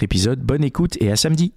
épisode. 0.00 0.40
Bonne 0.40 0.64
écoute 0.64 0.96
et 1.00 1.10
à 1.10 1.16
samedi. 1.16 1.52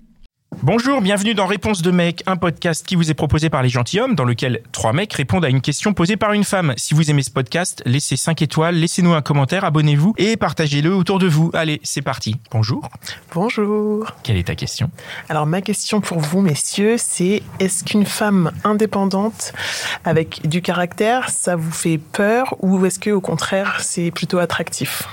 Bonjour, 0.64 1.02
bienvenue 1.02 1.34
dans 1.34 1.46
Réponse 1.46 1.82
de 1.82 1.92
mec, 1.92 2.24
un 2.28 2.38
podcast 2.38 2.86
qui 2.86 2.96
vous 2.96 3.12
est 3.12 3.14
proposé 3.14 3.50
par 3.50 3.62
les 3.62 3.70
gentilshommes, 3.70 4.16
dans 4.16 4.24
lequel 4.24 4.62
trois 4.72 4.94
mecs 4.94 5.14
répondent 5.14 5.44
à 5.44 5.50
une 5.50 5.62
question 5.62 5.94
posée 5.94 6.18
par 6.18 6.32
une 6.32 6.46
femme. 6.46 6.74
Si 6.78 6.94
vous 6.94 7.12
aimez 7.12 7.24
ce 7.24 7.30
podcast, 7.30 7.84
laissez 7.86 8.16
5 8.16 8.42
étoiles, 8.42 8.76
laissez-nous 8.76 9.14
un 9.14 9.22
commentaire, 9.22 9.66
abonnez-vous 9.66 10.14
et 10.18 10.38
partagez-le 10.38 10.96
autour 10.96 11.20
de 11.20 11.28
vous. 11.28 11.52
Allez, 11.54 11.82
c'est 11.84 12.02
parti. 12.02 12.38
Bonjour. 12.52 12.90
Bonjour. 13.34 14.12
Quelle 14.24 14.38
est 14.38 14.48
ta 14.48 14.56
question? 14.56 14.90
Alors 15.30 15.46
ma 15.46 15.62
question 15.62 16.00
pour 16.00 16.20
vous, 16.20 16.42
messieurs, 16.42 16.96
c'est 16.98 17.44
est-ce 17.60 17.84
qu'une 17.84 18.06
femme 18.06 18.52
indépendante 18.64 19.54
avec 20.04 20.48
du 20.48 20.62
caractère, 20.62 21.30
ça 21.30 21.56
vous 21.56 21.72
fait 21.72 21.98
peur 21.98 22.56
ou 22.62 22.86
est-ce 22.86 22.98
que 22.98 23.12
au 23.12 23.22
contraire, 23.22 23.82
c'est 23.82 24.10
plutôt 24.10 24.40
attractif? 24.40 25.04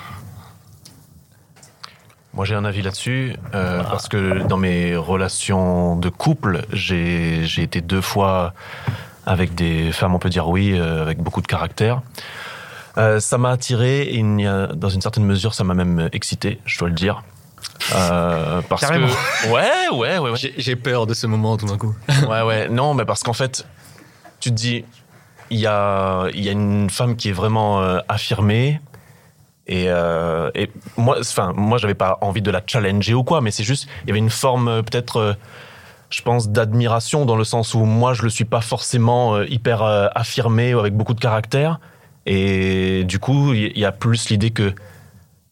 Moi, 2.35 2.45
j'ai 2.45 2.55
un 2.55 2.65
avis 2.65 2.83
là-dessus, 2.83 3.37
euh, 3.55 3.83
parce 3.83 4.09
que 4.09 4.43
dans 4.47 4.57
mes 4.57 4.97
relations 4.97 5.97
de 5.97 6.09
couple, 6.09 6.65
j'ai 6.73 7.45
été 7.59 7.80
deux 7.80 8.01
fois 8.01 8.55
avec 9.27 9.55
des 9.55 9.93
femmes, 9.93 10.15
on 10.15 10.19
peut 10.19 10.30
dire 10.30 10.49
oui, 10.49 10.73
euh, 10.79 11.02
avec 11.02 11.19
beaucoup 11.19 11.43
de 11.43 11.47
caractère. 11.47 12.01
Euh, 12.99 13.21
ça 13.21 13.39
m'a 13.39 13.51
attiré 13.51 14.02
et 14.02 14.16
il 14.16 14.41
y 14.41 14.47
a, 14.47 14.66
dans 14.69 14.89
une 14.89 15.01
certaine 15.01 15.24
mesure, 15.24 15.55
ça 15.55 15.65
m'a 15.65 15.74
même 15.74 16.09
excité, 16.13 16.61
je 16.65 16.79
dois 16.79 16.89
le 16.89 16.95
dire. 16.95 17.23
Euh, 17.95 18.61
parce 18.69 18.87
que 18.87 18.95
ouais, 19.49 19.71
ouais, 19.93 20.19
ouais, 20.19 20.30
ouais. 20.30 20.52
J'ai 20.57 20.77
peur 20.77 21.07
de 21.07 21.15
ce 21.15 21.27
moment 21.27 21.57
tout 21.57 21.67
d'un 21.67 21.79
coup. 21.79 21.95
ouais, 22.29 22.43
ouais. 22.43 22.69
Non, 22.69 22.95
mais 22.95 23.05
parce 23.05 23.23
qu'en 23.23 23.33
fait, 23.33 23.67
tu 24.41 24.51
te 24.51 24.55
dis, 24.55 24.85
il 25.51 25.59
y 25.59 25.67
a, 25.67 26.29
il 26.35 26.43
y 26.45 26.49
a 26.49 26.52
une 26.52 26.91
femme 26.91 27.17
qui 27.17 27.29
est 27.29 27.33
vraiment 27.33 27.80
euh, 27.83 27.99
affirmée, 28.09 28.80
et, 29.66 29.85
euh, 29.88 30.51
et 30.55 30.71
moi, 30.96 31.18
enfin, 31.21 31.52
moi, 31.55 31.79
j'avais 31.79 31.95
pas 31.95 32.18
envie 32.21 32.43
de 32.43 32.51
la 32.51 32.63
challenger 32.66 33.15
ou 33.15 33.23
quoi, 33.23 33.41
mais 33.41 33.51
c'est 33.51 33.65
juste, 33.65 33.87
il 34.02 34.09
y 34.09 34.10
avait 34.10 34.18
une 34.18 34.30
forme 34.30 34.68
euh, 34.68 34.82
peut-être, 34.82 35.16
euh, 35.18 35.32
je 36.10 36.23
pense, 36.23 36.51
d'admiration 36.51 37.24
dans 37.24 37.37
le 37.37 37.45
sens 37.45 37.74
où 37.74 37.85
moi, 37.85 38.13
je 38.13 38.23
le 38.23 38.29
suis 38.29 38.45
pas 38.45 38.60
forcément 38.60 39.40
hyper 39.43 39.83
affirmé 40.15 40.74
ou 40.74 40.79
avec 40.79 40.95
beaucoup 40.95 41.15
de 41.15 41.21
caractère. 41.21 41.80
Et 42.27 43.05
du 43.05 43.18
coup, 43.18 43.55
il 43.55 43.79
y 43.79 43.87
a 43.87 43.93
plus 43.93 44.29
l'idée 44.29 44.51
que 44.51 44.74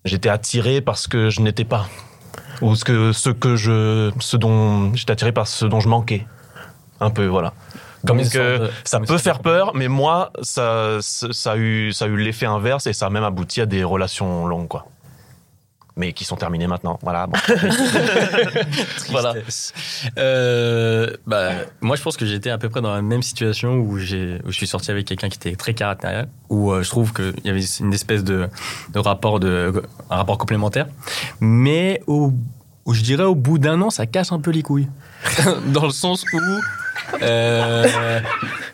j'étais 0.05 0.29
attiré 0.29 0.83
parce 0.83 1.07
que 1.07 1.31
je 1.31 1.41
n'étais 1.41 1.65
pas, 1.65 1.87
ou 2.61 2.75
ce 2.75 2.85
que 2.85 3.13
ce 3.13 3.31
que 3.31 3.57
je, 3.57 4.11
ce 4.21 4.37
dont 4.37 4.95
j'étais 4.95 5.13
attiré 5.13 5.33
par 5.33 5.47
ce 5.47 5.65
dont 5.65 5.81
je 5.81 5.89
manquais, 5.89 6.27
un 7.01 7.09
peu, 7.09 7.25
voilà. 7.25 7.55
Comme 8.07 8.27
que 8.29 8.71
ça 8.85 9.01
peut 9.01 9.19
faire 9.19 9.41
peur, 9.41 9.73
mais 9.75 9.89
moi, 9.89 10.33
ça, 10.43 10.99
ça, 11.01 11.53
a 11.53 11.57
eu, 11.57 11.93
ça 11.93 12.07
a 12.07 12.09
eu 12.09 12.17
l'effet 12.17 12.47
inverse 12.47 12.87
et 12.87 12.93
ça 12.93 13.07
a 13.07 13.11
même 13.11 13.25
abouti 13.25 13.61
à 13.61 13.67
des 13.67 13.85
relations 13.85 14.47
longues, 14.47 14.69
quoi. 14.69 14.87
Mais 15.97 16.13
qui 16.13 16.25
sont 16.25 16.37
terminées 16.37 16.69
maintenant. 16.69 16.99
Voilà. 17.03 17.27
Bon. 17.27 17.37
voilà. 19.11 19.35
Euh, 20.17 21.15
bah, 21.27 21.51
moi, 21.83 21.97
je 21.97 22.03
pense 22.03 22.17
que 22.17 22.25
j'étais 22.25 22.49
à 22.49 22.57
peu 22.57 22.71
près 22.71 22.81
dans 22.81 22.95
la 22.95 23.03
même 23.03 23.23
situation 23.23 23.75
où, 23.75 23.99
j'ai, 23.99 24.39
où 24.45 24.51
je 24.51 24.57
suis 24.57 24.69
sorti 24.69 24.91
avec 24.91 25.05
quelqu'un 25.05 25.29
qui 25.29 25.37
était 25.37 25.57
très 25.57 25.75
caractériel, 25.75 26.29
où 26.49 26.71
euh, 26.71 26.83
je 26.83 26.89
trouve 26.89 27.13
qu'il 27.13 27.35
y 27.45 27.51
avait 27.51 27.65
une 27.81 27.93
espèce 27.93 28.25
de, 28.25 28.49
de 28.95 28.99
rapport, 28.99 29.41
de, 29.41 29.83
un 30.09 30.17
rapport 30.17 30.39
complémentaire. 30.39 30.87
Mais 31.41 32.01
au, 32.07 32.33
où 32.87 32.95
je 32.95 33.03
dirais 33.03 33.25
au 33.25 33.35
bout 33.35 33.59
d'un 33.59 33.83
an, 33.83 33.91
ça 33.91 34.07
casse 34.07 34.33
un 34.33 34.41
peu 34.41 34.53
les 34.53 34.63
couilles. 34.63 34.89
dans 35.67 35.85
le 35.85 35.91
sens 35.91 36.25
où 36.33 36.39
euh, 37.23 38.21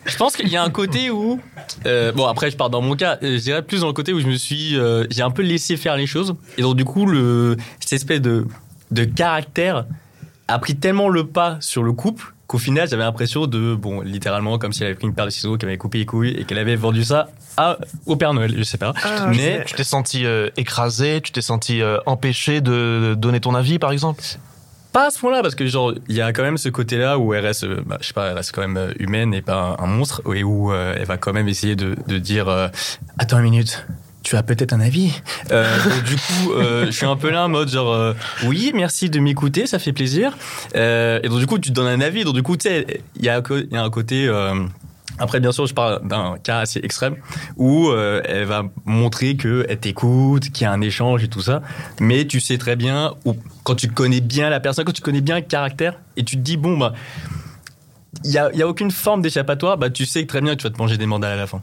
je 0.05 0.17
pense 0.17 0.35
qu'il 0.35 0.47
y 0.49 0.57
a 0.57 0.63
un 0.63 0.69
côté 0.69 1.09
où, 1.09 1.39
euh, 1.85 2.11
bon 2.11 2.25
après 2.25 2.51
je 2.51 2.57
pars 2.57 2.69
dans 2.69 2.81
mon 2.81 2.95
cas, 2.95 3.17
je 3.21 3.37
dirais 3.37 3.61
plus 3.61 3.81
dans 3.81 3.87
le 3.87 3.93
côté 3.93 4.13
où 4.13 4.19
je 4.19 4.27
me 4.27 4.35
suis, 4.35 4.77
euh, 4.77 5.05
j'ai 5.09 5.21
un 5.21 5.31
peu 5.31 5.41
laissé 5.41 5.77
faire 5.77 5.95
les 5.95 6.07
choses. 6.07 6.35
Et 6.57 6.61
donc 6.61 6.75
du 6.75 6.85
coup 6.85 7.05
le 7.05 7.57
cette 7.79 7.93
espèce 7.93 8.21
de 8.21 8.47
de 8.91 9.03
caractère 9.03 9.85
a 10.47 10.59
pris 10.59 10.75
tellement 10.75 11.09
le 11.09 11.25
pas 11.25 11.57
sur 11.59 11.83
le 11.83 11.91
couple 11.91 12.33
qu'au 12.47 12.57
final 12.57 12.87
j'avais 12.87 13.03
l'impression 13.03 13.47
de 13.47 13.75
bon 13.75 13.99
littéralement 14.01 14.57
comme 14.57 14.71
si 14.71 14.81
elle 14.81 14.87
avait 14.87 14.95
pris 14.95 15.07
une 15.07 15.13
paire 15.13 15.25
de 15.25 15.31
ciseaux 15.31 15.57
qu'elle 15.57 15.69
avait 15.69 15.77
coupé 15.77 15.97
les 15.97 16.05
couilles 16.05 16.31
et 16.37 16.45
qu'elle 16.45 16.59
avait 16.59 16.77
vendu 16.77 17.03
ça 17.03 17.27
à, 17.57 17.77
au 18.05 18.15
Père 18.15 18.33
Noël 18.33 18.53
je 18.57 18.63
sais 18.63 18.77
pas. 18.77 18.93
Ah, 19.03 19.27
mais 19.35 19.65
tu 19.65 19.73
t'es 19.73 19.83
senti 19.83 20.25
écrasé 20.55 21.19
tu 21.21 21.33
t'es 21.33 21.41
senti 21.41 21.81
empêché 22.05 22.61
de 22.61 23.15
donner 23.17 23.41
ton 23.41 23.55
avis 23.55 23.77
par 23.79 23.91
exemple? 23.91 24.23
À 25.05 25.09
ce 25.09 25.19
point-là, 25.19 25.41
parce 25.41 25.55
que 25.55 25.65
genre, 25.65 25.93
il 26.07 26.15
y 26.15 26.21
a 26.21 26.33
quand 26.33 26.43
même 26.43 26.57
ce 26.57 26.69
côté-là 26.69 27.17
où 27.17 27.29
reste, 27.29 27.63
euh, 27.63 27.81
bah, 27.85 27.97
je 28.01 28.07
sais 28.07 28.13
pas, 28.13 28.27
elle 28.29 28.35
reste 28.35 28.51
quand 28.53 28.61
même 28.61 28.77
euh, 28.77 28.93
humaine 28.99 29.33
et 29.33 29.41
pas 29.41 29.75
un, 29.79 29.87
monstre, 29.87 30.21
et 30.33 30.43
où 30.43 30.71
euh, 30.71 30.95
elle 30.97 31.05
va 31.05 31.17
quand 31.17 31.33
même 31.33 31.47
essayer 31.47 31.75
de, 31.75 31.95
dire 32.17 32.47
Attends 33.17 33.37
une 33.37 33.45
minute, 33.45 33.85
tu 34.23 34.35
as 34.35 34.43
peut-être 34.43 34.73
un 34.73 34.79
avis? 34.79 35.13
du 36.05 36.15
coup, 36.15 36.53
je 36.57 36.91
suis 36.91 37.05
un 37.05 37.15
peu 37.15 37.29
là 37.29 37.45
en 37.45 37.49
mode 37.49 37.69
genre 37.69 38.15
oui, 38.45 38.71
merci 38.73 39.09
de 39.09 39.19
m'écouter, 39.19 39.67
ça 39.67 39.79
fait 39.79 39.93
plaisir. 39.93 40.37
et 40.73 41.21
donc 41.23 41.39
du 41.39 41.47
coup, 41.47 41.59
tu 41.59 41.69
te 41.69 41.73
donnes 41.73 41.87
un 41.87 42.01
avis. 42.01 42.23
Donc 42.23 42.33
du 42.33 42.43
coup, 42.43 42.57
tu 42.57 42.67
sais, 42.67 43.01
il 43.15 43.21
y 43.21 43.25
y 43.25 43.29
a 43.29 43.83
un 43.83 43.89
côté 43.89 44.29
après, 45.19 45.39
bien 45.39 45.51
sûr, 45.51 45.65
je 45.65 45.73
parle 45.73 46.07
d'un 46.07 46.37
cas 46.41 46.59
assez 46.59 46.79
extrême 46.83 47.15
où 47.55 47.89
euh, 47.89 48.21
elle 48.25 48.45
va 48.45 48.63
montrer 48.85 49.35
qu'elle 49.35 49.79
t'écoute, 49.79 50.51
qu'il 50.51 50.63
y 50.63 50.67
a 50.67 50.71
un 50.71 50.81
échange 50.81 51.23
et 51.23 51.27
tout 51.27 51.41
ça. 51.41 51.61
Mais 51.99 52.25
tu 52.25 52.39
sais 52.39 52.57
très 52.57 52.75
bien, 52.75 53.13
ou 53.25 53.35
quand 53.63 53.75
tu 53.75 53.87
connais 53.87 54.21
bien 54.21 54.49
la 54.49 54.59
personne, 54.59 54.85
quand 54.85 54.91
tu 54.91 55.01
connais 55.01 55.21
bien 55.21 55.35
le 55.35 55.41
caractère, 55.41 55.99
et 56.15 56.23
tu 56.23 56.35
te 56.35 56.41
dis, 56.41 56.57
bon, 56.57 56.77
bah, 56.77 56.93
il 58.23 58.31
n'y 58.31 58.37
a, 58.37 58.51
y 58.53 58.61
a 58.61 58.67
aucune 58.67 58.91
forme 58.91 59.21
d'échappatoire, 59.21 59.77
bah, 59.77 59.89
tu 59.89 60.05
sais 60.05 60.25
très 60.25 60.41
bien 60.41 60.55
que 60.55 60.61
tu 60.61 60.67
vas 60.67 60.73
te 60.73 60.77
manger 60.77 60.97
des 60.97 61.05
mandales 61.05 61.33
à 61.33 61.37
la 61.37 61.47
fin. 61.47 61.61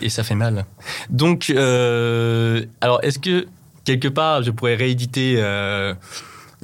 Et 0.00 0.08
ça 0.08 0.22
fait 0.22 0.34
mal. 0.34 0.66
Donc, 1.10 1.50
euh, 1.50 2.64
alors, 2.80 3.00
est-ce 3.02 3.18
que 3.18 3.46
quelque 3.84 4.08
part, 4.08 4.42
je 4.42 4.50
pourrais 4.50 4.74
rééditer. 4.74 5.36
Euh, 5.38 5.94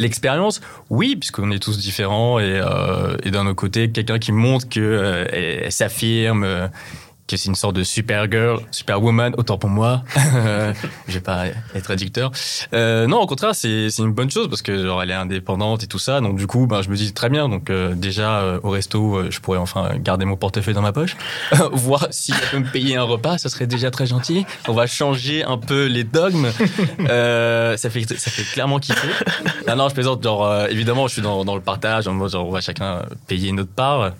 L'expérience, 0.02 0.60
oui, 0.90 1.14
puisqu'on 1.14 1.52
est 1.52 1.60
tous 1.60 1.78
différents 1.78 2.40
et, 2.40 2.60
euh, 2.60 3.16
d'un 3.18 3.46
autre 3.46 3.54
côté, 3.54 3.88
quelqu'un 3.88 4.18
qui 4.18 4.32
montre 4.32 4.68
que 4.68 4.80
euh, 4.80 5.70
s'affirme, 5.70 6.42
euh, 6.42 6.66
que 7.26 7.36
c'est 7.36 7.48
une 7.48 7.54
sorte 7.54 7.76
de 7.76 7.84
super 7.84 8.30
girl, 8.30 8.60
super 8.70 9.02
woman, 9.02 9.34
autant 9.38 9.58
pour 9.58 9.70
moi. 9.70 10.02
je 11.08 11.14
vais 11.14 11.20
pas 11.20 11.46
être 11.74 11.86
réducteur. 11.86 12.30
Euh, 12.74 13.06
non, 13.06 13.20
au 13.20 13.26
contraire, 13.26 13.54
c'est 13.54 13.90
c'est 13.90 14.02
une 14.02 14.12
bonne 14.12 14.30
chose 14.30 14.48
parce 14.48 14.62
que 14.62 14.82
genre 14.82 15.02
elle 15.02 15.10
est 15.10 15.14
indépendante 15.14 15.82
et 15.82 15.86
tout 15.86 15.98
ça. 15.98 16.20
Donc 16.20 16.36
du 16.36 16.46
coup, 16.46 16.66
ben 16.66 16.82
je 16.82 16.90
me 16.90 16.96
dis 16.96 17.12
très 17.12 17.28
bien. 17.28 17.48
Donc 17.48 17.70
euh, 17.70 17.94
déjà 17.94 18.40
euh, 18.40 18.60
au 18.62 18.70
resto, 18.70 19.30
je 19.30 19.40
pourrais 19.40 19.58
enfin 19.58 19.90
garder 19.96 20.24
mon 20.24 20.36
portefeuille 20.36 20.74
dans 20.74 20.82
ma 20.82 20.92
poche, 20.92 21.16
voir 21.72 22.08
si 22.10 22.32
elle 22.32 22.48
peut 22.50 22.58
me 22.58 22.70
payer 22.70 22.96
un 22.96 23.04
repas, 23.04 23.38
ça 23.38 23.48
serait 23.48 23.66
déjà 23.66 23.90
très 23.90 24.06
gentil. 24.06 24.46
On 24.68 24.72
va 24.72 24.86
changer 24.86 25.44
un 25.44 25.58
peu 25.58 25.86
les 25.86 26.04
dogmes. 26.04 26.50
ça 26.50 27.90
fait 27.90 28.18
ça 28.18 28.30
fait 28.30 28.44
clairement 28.52 28.78
kiffer. 28.78 29.08
Non, 29.66 29.76
non, 29.76 29.88
je 29.88 29.94
plaisante. 29.94 30.22
Genre 30.22 30.66
évidemment, 30.68 31.06
je 31.08 31.14
suis 31.14 31.22
dans 31.22 31.44
dans 31.44 31.54
le 31.54 31.60
partage. 31.60 32.04
Genre 32.04 32.14
on 32.34 32.50
va 32.50 32.60
chacun 32.60 33.02
payer 33.26 33.52
notre 33.52 33.72
part. 33.72 34.12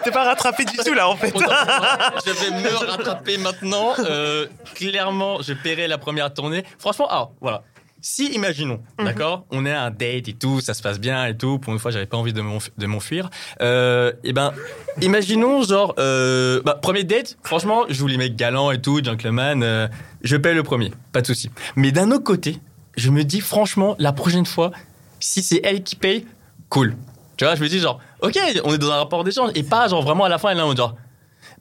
C'était 0.00 0.12
pas 0.12 0.24
rattrapé 0.24 0.64
du 0.64 0.76
tout 0.78 0.94
là 0.94 1.08
en 1.08 1.16
fait. 1.16 1.28
je 2.26 2.30
vais 2.30 2.62
me 2.62 2.86
rattraper 2.86 3.36
maintenant. 3.36 3.92
Euh, 3.98 4.46
clairement, 4.74 5.42
je 5.42 5.52
paierai 5.52 5.88
la 5.88 5.98
première 5.98 6.32
tournée. 6.32 6.64
Franchement, 6.78 7.06
ah 7.10 7.28
voilà. 7.40 7.62
Si, 8.02 8.32
imaginons, 8.32 8.80
mhm. 8.98 9.04
d'accord, 9.04 9.44
on 9.50 9.66
est 9.66 9.72
à 9.72 9.82
un 9.82 9.90
date 9.90 10.28
et 10.28 10.32
tout, 10.32 10.60
ça 10.60 10.72
se 10.72 10.82
passe 10.82 10.98
bien 10.98 11.26
et 11.26 11.36
tout. 11.36 11.58
Pour 11.58 11.72
une 11.74 11.78
fois, 11.78 11.90
j'avais 11.90 12.06
pas 12.06 12.16
envie 12.16 12.32
de 12.32 12.86
m'enfuir. 12.86 13.28
Euh, 13.60 14.12
et 14.24 14.30
eh 14.30 14.32
ben, 14.32 14.54
imaginons 15.02 15.62
genre, 15.62 15.94
euh, 15.98 16.62
bah, 16.64 16.78
premier 16.80 17.04
date. 17.04 17.36
Franchement, 17.42 17.84
je 17.90 18.00
voulais 18.00 18.16
mettre 18.16 18.36
galant 18.36 18.70
et 18.70 18.80
tout, 18.80 19.04
gentleman. 19.04 19.62
Euh, 19.62 19.86
je 20.22 20.36
paye 20.36 20.54
le 20.54 20.62
premier, 20.62 20.92
pas 21.12 21.20
de 21.20 21.26
souci. 21.26 21.50
Mais 21.76 21.92
d'un 21.92 22.10
autre 22.10 22.24
côté, 22.24 22.58
je 22.96 23.10
me 23.10 23.22
dis 23.22 23.40
franchement, 23.40 23.96
la 23.98 24.12
prochaine 24.12 24.46
fois, 24.46 24.70
si 25.18 25.42
c'est 25.42 25.60
elle 25.62 25.82
qui 25.82 25.96
paye, 25.96 26.26
cool. 26.70 26.96
Tu 27.36 27.44
vois, 27.44 27.54
je 27.54 27.62
me 27.62 27.68
dis 27.68 27.80
genre, 27.80 28.00
ok, 28.22 28.38
on 28.64 28.74
est 28.74 28.78
dans 28.78 28.90
un 28.90 28.96
rapport 28.96 29.24
d'échange 29.24 29.50
et 29.54 29.62
pas 29.62 29.88
genre 29.88 30.02
vraiment 30.02 30.24
à 30.24 30.28
la 30.28 30.38
fin, 30.38 30.50
elle 30.50 30.58
est 30.58 30.62
en 30.62 30.68
mode 30.68 30.76
genre, 30.76 30.94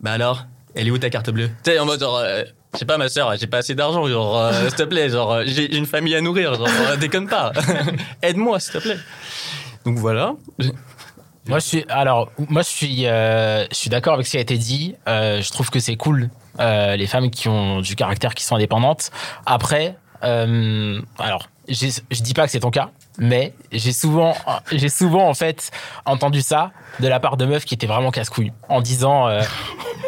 bah 0.01 0.11
alors, 0.11 0.45
elle 0.75 0.87
est 0.87 0.91
où 0.91 0.97
ta 0.97 1.09
carte 1.09 1.29
bleue? 1.29 1.49
Tu 1.63 1.71
sais, 1.71 1.79
en 1.79 1.85
mode 1.85 1.99
genre, 1.99 2.17
euh, 2.17 2.43
je 2.73 2.79
sais 2.79 2.85
pas, 2.85 2.97
ma 2.97 3.09
soeur, 3.09 3.35
j'ai 3.37 3.47
pas 3.47 3.57
assez 3.57 3.75
d'argent, 3.75 4.07
genre, 4.07 4.37
euh, 4.37 4.67
s'il 4.67 4.75
te 4.75 4.83
plaît, 4.83 5.09
genre, 5.09 5.31
euh, 5.31 5.43
j'ai 5.45 5.75
une 5.75 5.85
famille 5.85 6.15
à 6.15 6.21
nourrir, 6.21 6.53
genre, 6.55 6.97
déconne 6.99 7.27
pas, 7.27 7.51
aide-moi, 8.21 8.59
s'il 8.59 8.73
te 8.73 8.77
plaît. 8.79 8.97
Donc 9.85 9.97
voilà. 9.97 10.33
Moi, 11.47 11.59
je 11.59 11.65
suis, 11.65 11.85
alors, 11.89 12.31
moi, 12.49 12.61
je 12.61 12.67
suis, 12.67 13.03
je 13.03 13.67
suis 13.71 13.89
d'accord 13.89 14.13
avec 14.13 14.27
ce 14.27 14.31
qui 14.31 14.37
a 14.37 14.41
été 14.41 14.57
dit. 14.57 14.95
je 15.07 15.51
trouve 15.51 15.69
que 15.69 15.79
c'est 15.79 15.95
cool, 15.95 16.29
les 16.59 17.07
femmes 17.07 17.31
qui 17.31 17.47
ont 17.47 17.81
du 17.81 17.95
caractère, 17.95 18.35
qui 18.35 18.43
sont 18.43 18.55
indépendantes. 18.55 19.09
Après, 19.45 19.95
alors, 20.21 21.47
je 21.67 22.21
dis 22.21 22.33
pas 22.33 22.45
que 22.45 22.51
c'est 22.51 22.59
ton 22.59 22.71
cas, 22.71 22.91
mais 23.19 23.53
j'ai 23.71 23.91
souvent, 23.93 24.35
j'ai 24.71 24.89
souvent 24.89 25.27
en 25.29 25.33
fait 25.33 25.71
entendu 26.05 26.41
ça 26.41 26.71
de 26.99 27.07
la 27.07 27.19
part 27.19 27.37
de 27.37 27.45
meufs 27.45 27.65
qui 27.65 27.73
étaient 27.75 27.87
vraiment 27.87 28.11
casse-couilles, 28.11 28.53
en 28.67 28.81
disant 28.81 29.27
euh, 29.27 29.41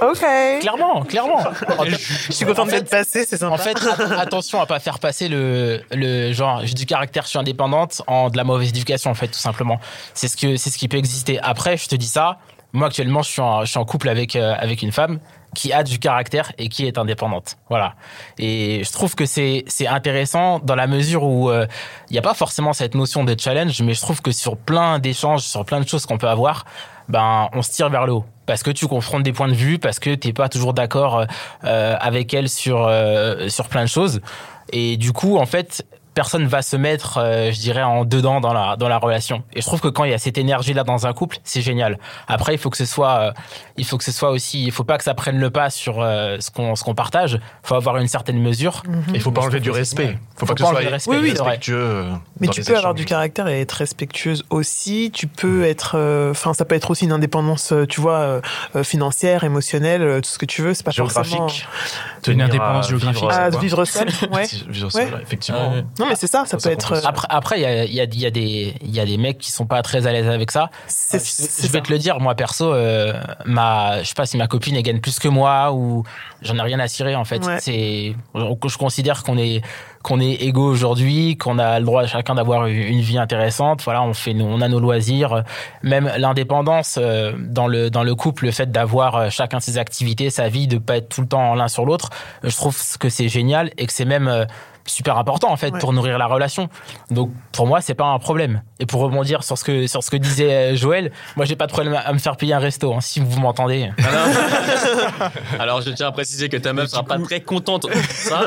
Ok. 0.01 0.25
clairement, 0.61 1.03
clairement. 1.03 1.39
Je 1.85 2.31
suis 2.33 2.45
contente 2.45 2.67
En 2.67 2.71
fait- 2.71 2.89
passée, 2.89 3.25
c'est 3.25 3.37
sympa. 3.37 3.53
En 3.53 3.57
fait, 3.57 3.77
att- 3.77 4.19
attention 4.19 4.59
à 4.61 4.65
pas 4.65 4.79
faire 4.79 4.99
passer 4.99 5.27
le, 5.27 5.81
le 5.91 6.33
genre 6.33 6.61
j'ai 6.63 6.73
du 6.73 6.85
caractère, 6.85 7.23
je 7.23 7.29
suis 7.29 7.39
indépendante 7.39 8.01
en 8.07 8.29
de 8.29 8.37
la 8.37 8.43
mauvaise 8.43 8.69
éducation 8.69 9.11
en 9.11 9.15
fait 9.15 9.27
tout 9.27 9.39
simplement. 9.39 9.79
C'est 10.13 10.27
ce 10.27 10.37
que 10.37 10.55
c'est 10.57 10.69
ce 10.69 10.77
qui 10.77 10.87
peut 10.87 10.97
exister. 10.97 11.39
Après, 11.41 11.77
je 11.77 11.87
te 11.87 11.95
dis 11.95 12.07
ça. 12.07 12.37
Moi 12.73 12.87
actuellement, 12.87 13.21
je 13.21 13.29
suis 13.29 13.41
en, 13.41 13.85
couple 13.85 14.09
avec 14.09 14.35
euh, 14.35 14.55
avec 14.57 14.81
une 14.81 14.91
femme 14.91 15.19
qui 15.53 15.73
a 15.73 15.83
du 15.83 15.99
caractère 15.99 16.51
et 16.57 16.69
qui 16.69 16.85
est 16.85 16.97
indépendante. 16.97 17.57
Voilà. 17.69 17.95
Et 18.37 18.83
je 18.85 18.91
trouve 18.91 19.15
que 19.15 19.25
c'est 19.25 19.63
c'est 19.67 19.87
intéressant 19.87 20.59
dans 20.59 20.75
la 20.75 20.87
mesure 20.87 21.23
où 21.23 21.49
euh, 21.49 21.65
il 22.09 22.13
n'y 22.13 22.19
a 22.19 22.21
pas 22.21 22.33
forcément 22.33 22.73
cette 22.73 22.95
notion 22.95 23.23
de 23.23 23.35
challenge, 23.37 23.81
mais 23.81 23.93
je 23.93 24.01
trouve 24.01 24.21
que 24.21 24.31
sur 24.31 24.57
plein 24.57 24.99
d'échanges, 24.99 25.41
sur 25.41 25.65
plein 25.65 25.81
de 25.81 25.87
choses 25.87 26.05
qu'on 26.05 26.17
peut 26.17 26.29
avoir, 26.29 26.65
ben 27.09 27.49
on 27.53 27.61
se 27.61 27.71
tire 27.71 27.89
vers 27.89 28.05
le 28.05 28.13
haut 28.13 28.25
parce 28.45 28.63
que 28.63 28.71
tu 28.71 28.87
confrontes 28.87 29.23
des 29.23 29.31
points 29.31 29.47
de 29.47 29.53
vue, 29.53 29.79
parce 29.79 29.99
que 29.99 30.13
t'es 30.13 30.33
pas 30.33 30.49
toujours 30.49 30.73
d'accord 30.73 31.25
euh, 31.63 31.95
avec 31.99 32.33
elle 32.33 32.49
sur 32.49 32.85
euh, 32.85 33.47
sur 33.47 33.69
plein 33.69 33.83
de 33.83 33.89
choses, 33.89 34.19
et 34.73 34.97
du 34.97 35.13
coup 35.13 35.37
en 35.37 35.45
fait 35.45 35.85
personne 36.13 36.45
va 36.45 36.61
se 36.61 36.75
mettre, 36.75 37.17
euh, 37.19 37.51
je 37.51 37.59
dirais, 37.59 37.83
en 37.83 38.03
dedans 38.05 38.41
dans 38.41 38.53
la 38.53 38.75
dans 38.75 38.87
la 38.89 38.97
relation. 38.97 39.43
Et 39.53 39.61
je 39.61 39.65
trouve 39.65 39.79
que 39.81 39.87
quand 39.87 40.03
il 40.03 40.11
y 40.11 40.13
a 40.13 40.17
cette 40.17 40.37
énergie 40.37 40.73
là 40.73 40.83
dans 40.83 41.07
un 41.07 41.13
couple, 41.13 41.37
c'est 41.43 41.61
génial. 41.61 41.97
Après, 42.27 42.53
il 42.53 42.57
faut 42.57 42.69
que 42.69 42.77
ce 42.77 42.85
soit, 42.85 43.19
euh, 43.19 43.31
il 43.77 43.85
faut 43.85 43.97
que 43.97 44.03
ce 44.03 44.11
soit 44.11 44.29
aussi, 44.31 44.63
il 44.65 44.71
faut 44.71 44.83
pas 44.83 44.97
que 44.97 45.03
ça 45.03 45.13
prenne 45.13 45.39
le 45.39 45.49
pas 45.49 45.69
sur 45.69 46.01
euh, 46.01 46.37
ce 46.39 46.51
qu'on 46.51 46.75
ce 46.75 46.83
qu'on 46.83 46.95
partage. 46.95 47.39
faut 47.63 47.75
avoir 47.75 47.97
une 47.97 48.07
certaine 48.07 48.39
mesure. 48.41 48.83
Il 49.13 49.21
faut 49.21 49.31
pas 49.31 49.41
enlever 49.41 49.59
du 49.61 49.71
respect. 49.71 50.03
génial. 50.03 50.19
Faut 50.35 50.45
pas 50.45 50.53
que 50.55 50.63
ce 50.63 50.69
soit 50.69 50.81
le 50.81 50.89
respect, 50.89 51.11
Oui, 51.11 51.17
oui, 51.21 51.29
c'est 51.31 51.37
vrai. 51.37 51.47
respectueux. 51.49 51.75
euh, 51.79 52.11
Mais 52.39 52.47
tu 52.47 52.61
peux 52.63 52.75
avoir 52.77 52.93
du 52.93 53.05
caractère 53.05 53.47
et 53.47 53.61
être 53.61 53.73
respectueuse 53.73 54.43
aussi. 54.49 55.11
Tu 55.13 55.27
peux 55.27 55.63
être, 55.65 55.93
euh, 55.95 56.31
enfin, 56.31 56.53
ça 56.53 56.65
peut 56.65 56.75
être 56.75 56.91
aussi 56.91 57.05
une 57.05 57.11
indépendance, 57.11 57.73
tu 57.89 58.01
vois, 58.01 58.41
financière, 58.83 59.43
émotionnelle, 59.43 60.21
tout 60.21 60.29
ce 60.29 60.37
que 60.37 60.45
tu 60.45 60.61
veux. 60.61 60.73
C'est 60.73 60.83
pas 60.83 60.91
forcément 60.91 61.47
géographique. 61.47 61.67
Une 62.17 62.21
Tenir 62.21 62.45
indépendance 62.45 62.89
géographique, 62.89 63.21
vivre- 63.21 63.31
à 63.31 63.49
vivre 63.61 63.85
seul. 63.85 64.07
Ouais. 64.31 64.45
Vivre 64.67 64.85
Ouais. 64.95 65.05
seul, 65.05 65.19
effectivement. 65.21 65.71
Ouais. 65.71 65.83
Non, 66.01 66.07
mais 66.09 66.15
c'est 66.15 66.27
ça. 66.27 66.43
Ça 66.45 66.59
Ça 66.59 66.69
peut 66.69 66.73
être. 66.73 66.93
euh, 66.93 67.01
Après, 67.05 67.27
après, 67.29 67.59
il 67.59 67.61
y 67.63 67.65
a, 67.65 67.83
il 67.85 67.93
y, 67.93 68.01
a, 68.01 68.03
il 68.03 68.19
y 68.19 68.25
a 68.25 68.31
des, 68.31 68.73
il 68.81 68.91
y 68.95 68.99
a 68.99 69.05
des 69.05 69.17
mecs 69.17 69.37
qui 69.37 69.51
sont 69.51 69.65
pas 69.65 69.81
très 69.81 70.07
à 70.07 70.11
l'aise 70.11 70.27
avec 70.27 70.51
ça. 70.51 70.69
C'est 70.87 71.19
je, 71.19 71.63
je 71.63 71.67
vais 71.71 71.79
ça. 71.79 71.81
te 71.81 71.91
le 71.91 71.97
dire, 71.99 72.19
moi 72.19 72.35
perso, 72.35 72.73
euh, 72.73 73.13
ma, 73.45 74.01
je 74.03 74.07
sais 74.07 74.13
pas 74.15 74.25
si 74.25 74.37
ma 74.37 74.47
copine 74.47 74.75
elle 74.75 74.83
gagne 74.83 74.99
plus 74.99 75.19
que 75.19 75.27
moi 75.27 75.71
ou 75.73 76.03
j'en 76.41 76.55
ai 76.57 76.61
rien 76.61 76.79
à 76.79 76.87
cirer 76.87 77.15
en 77.15 77.23
fait. 77.25 77.45
Ouais. 77.45 77.57
C'est, 77.59 78.15
je 78.35 78.77
considère 78.77 79.23
qu'on 79.23 79.37
est, 79.37 79.61
qu'on 80.03 80.19
est 80.19 80.31
égaux 80.43 80.67
aujourd'hui, 80.69 81.37
qu'on 81.37 81.59
a 81.59 81.79
le 81.79 81.85
droit 81.85 82.05
chacun 82.07 82.35
d'avoir 82.35 82.65
une 82.67 83.01
vie 83.01 83.17
intéressante. 83.17 83.81
Voilà, 83.83 84.01
on 84.03 84.13
fait, 84.13 84.33
nos- 84.33 84.47
on 84.47 84.61
a 84.61 84.67
nos 84.67 84.79
loisirs, 84.79 85.43
même 85.83 86.11
l'indépendance 86.17 86.97
euh, 87.01 87.33
dans 87.37 87.67
le 87.67 87.89
dans 87.89 88.03
le 88.03 88.15
couple, 88.15 88.45
le 88.45 88.51
fait 88.51 88.71
d'avoir 88.71 89.15
euh, 89.15 89.29
chacun 89.29 89.59
ses 89.59 89.77
activités, 89.77 90.29
sa 90.29 90.49
vie, 90.49 90.67
de 90.67 90.77
pas 90.77 90.97
être 90.97 91.09
tout 91.09 91.21
le 91.21 91.27
temps 91.27 91.53
l'un 91.55 91.67
sur 91.67 91.85
l'autre. 91.85 92.09
Je 92.43 92.55
trouve 92.55 92.75
que 92.99 93.09
c'est 93.09 93.29
génial 93.29 93.71
et 93.77 93.85
que 93.85 93.93
c'est 93.93 94.05
même 94.05 94.27
euh, 94.27 94.45
super 94.85 95.17
important 95.17 95.51
en 95.51 95.57
fait 95.57 95.71
Ouais. 95.71 95.79
pour 95.79 95.93
nourrir 95.93 96.17
la 96.17 96.25
relation. 96.27 96.69
Donc 97.09 97.31
pour 97.51 97.67
moi 97.67 97.81
c'est 97.81 97.93
pas 97.93 98.05
un 98.05 98.19
problème. 98.19 98.61
Et 98.79 98.85
pour 98.85 99.01
rebondir 99.01 99.43
sur 99.43 99.57
ce 99.57 99.63
que 99.63 99.87
sur 99.87 100.03
ce 100.03 100.09
que 100.11 100.17
disait 100.17 100.53
euh, 100.53 100.75
Joël, 100.75 101.11
moi 101.35 101.45
j'ai 101.45 101.55
pas 101.55 101.67
de 101.67 101.71
problème 101.71 101.93
à 102.03 102.11
me 102.13 102.17
faire 102.19 102.35
payer 102.37 102.53
un 102.53 102.59
resto 102.59 102.93
hein, 102.93 103.01
si 103.01 103.19
vous 103.19 103.39
m'entendez. 103.39 103.89
Alors, 105.59 105.81
je 105.81 105.91
tiens 105.91 106.07
à 106.07 106.11
préciser 106.11 106.49
que 106.49 106.57
ta 106.57 106.73
meuf 106.73 106.89
sera 106.89 107.03
pas 107.03 107.19
très 107.19 107.41
contente 107.41 107.85
ça. 108.09 108.41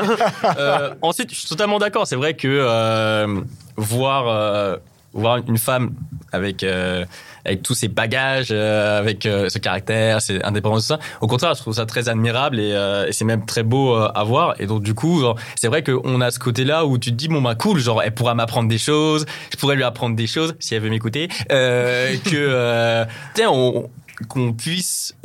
Euh, 0.57 0.93
ensuite, 1.01 1.31
je 1.33 1.39
suis 1.39 1.47
totalement 1.47 1.79
d'accord. 1.79 2.07
C'est 2.07 2.15
vrai 2.15 2.33
que 2.33 2.47
euh, 2.47 3.41
voir 3.77 4.27
euh, 4.27 4.77
voir 5.15 5.39
une 5.47 5.57
femme 5.57 5.95
avec 6.31 6.63
euh, 6.63 7.05
avec 7.45 7.61
tous 7.61 7.75
ses 7.75 7.87
bagages, 7.87 8.49
euh, 8.51 8.99
avec 8.99 9.25
euh, 9.25 9.47
ce 9.49 9.59
caractère, 9.59 10.21
ses 10.21 10.41
indépendances, 10.43 10.87
tout 10.87 10.95
ça. 10.95 10.99
Au 11.21 11.27
contraire, 11.27 11.53
je 11.53 11.61
trouve 11.61 11.75
ça 11.75 11.85
très 11.85 12.09
admirable 12.09 12.59
et, 12.59 12.73
euh, 12.73 13.07
et 13.07 13.13
c'est 13.13 13.25
même 13.25 13.45
très 13.45 13.63
beau 13.63 13.93
à 13.95 14.23
voir. 14.23 14.55
Et 14.59 14.65
donc, 14.65 14.81
du 14.81 14.93
coup, 14.93 15.23
c'est 15.55 15.67
vrai 15.67 15.83
qu'on 15.83 16.21
a 16.21 16.31
ce 16.31 16.39
côté-là 16.39 16.85
où 16.85 16.97
tu 16.97 17.11
te 17.11 17.15
dis, 17.15 17.27
bon, 17.27 17.41
bah, 17.41 17.55
cool, 17.55 17.79
genre, 17.79 18.01
elle 18.01 18.13
pourra 18.13 18.33
m'apprendre 18.33 18.67
des 18.67 18.77
choses, 18.77 19.25
je 19.51 19.57
pourrais 19.57 19.75
lui 19.75 19.83
apprendre 19.83 20.15
des 20.15 20.27
choses, 20.27 20.55
si 20.59 20.73
elle 20.75 20.81
veut 20.81 20.89
m'écouter, 20.89 21.27
que, 21.49 23.05
qu'on 24.27 24.53
puisse, 24.53 25.15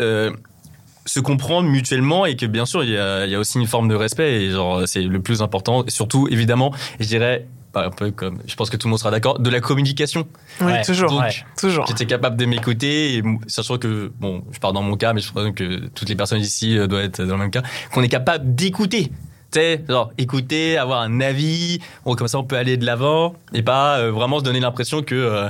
se 1.07 1.19
comprendre 1.19 1.69
mutuellement 1.69 2.27
et 2.27 2.37
que 2.37 2.47
bien 2.47 2.67
sûr 2.67 2.85
il 2.85 2.91
y 2.91 2.97
a, 2.97 3.25
il 3.25 3.33
y 3.33 3.35
a 3.35 3.39
aussi 3.39 3.59
une 3.59 3.67
forme 3.67 3.89
de 3.89 3.97
respect 3.97 4.43
et 4.43 4.51
genre 4.51 4.87
c'est 4.87 5.03
le 5.03 5.21
plus 5.21 5.43
important 5.43 5.83
surtout 5.89 6.29
évidemment 6.31 6.73
je 7.01 7.07
dirais 7.07 7.47
un 7.75 7.91
peu 7.91 8.11
comme 8.11 8.39
je 8.47 8.55
pense 8.57 8.69
que 8.71 8.77
tout 8.77 8.87
le 8.87 8.91
monde 8.91 8.99
sera 8.99 9.11
d'accord 9.11 9.39
de 9.39 9.51
la 9.51 9.61
communication 9.61 10.27
Oui, 10.61 10.73
Ouais. 10.73 10.83
toujours. 10.83 11.11
Donc, 11.11 11.21
ouais, 11.21 11.35
toujours. 11.59 11.87
j'étais 11.87 12.07
capable 12.07 12.37
de 12.37 12.45
m'écouter 12.47 13.17
et 13.17 13.23
sachant 13.47 13.79
que 13.79 14.11
bon 14.21 14.43
je 14.53 14.59
parle 14.59 14.75
dans 14.75 14.83
mon 14.83 14.97
cas 14.97 15.13
mais 15.13 15.21
je 15.21 15.33
pense 15.33 15.53
que 15.55 15.87
toutes 15.89 16.09
les 16.09 16.17
personnes 16.17 16.41
ici 16.41 16.77
euh, 16.79 16.87
doivent 16.87 17.05
être 17.05 17.23
dans 17.23 17.35
le 17.35 17.41
même 17.43 17.51
cas 17.51 17.63
qu'on 17.93 18.03
est 18.03 18.09
capable 18.09 18.55
d'écouter 18.55 19.13
tu 19.53 19.59
sais 19.61 19.85
genre 19.89 20.13
écouter 20.19 20.79
avoir 20.79 21.01
un 21.03 21.21
avis 21.21 21.81
bon, 22.05 22.15
comme 22.15 22.29
ça 22.29 22.39
on 22.39 22.45
peut 22.45 22.57
aller 22.57 22.77
de 22.77 22.85
l'avant 22.87 23.35
et 23.53 23.63
pas 23.63 23.99
euh, 23.99 24.11
vraiment 24.11 24.39
se 24.39 24.45
donner 24.45 24.61
l'impression 24.61 25.03
que 25.03 25.15
euh, 25.15 25.49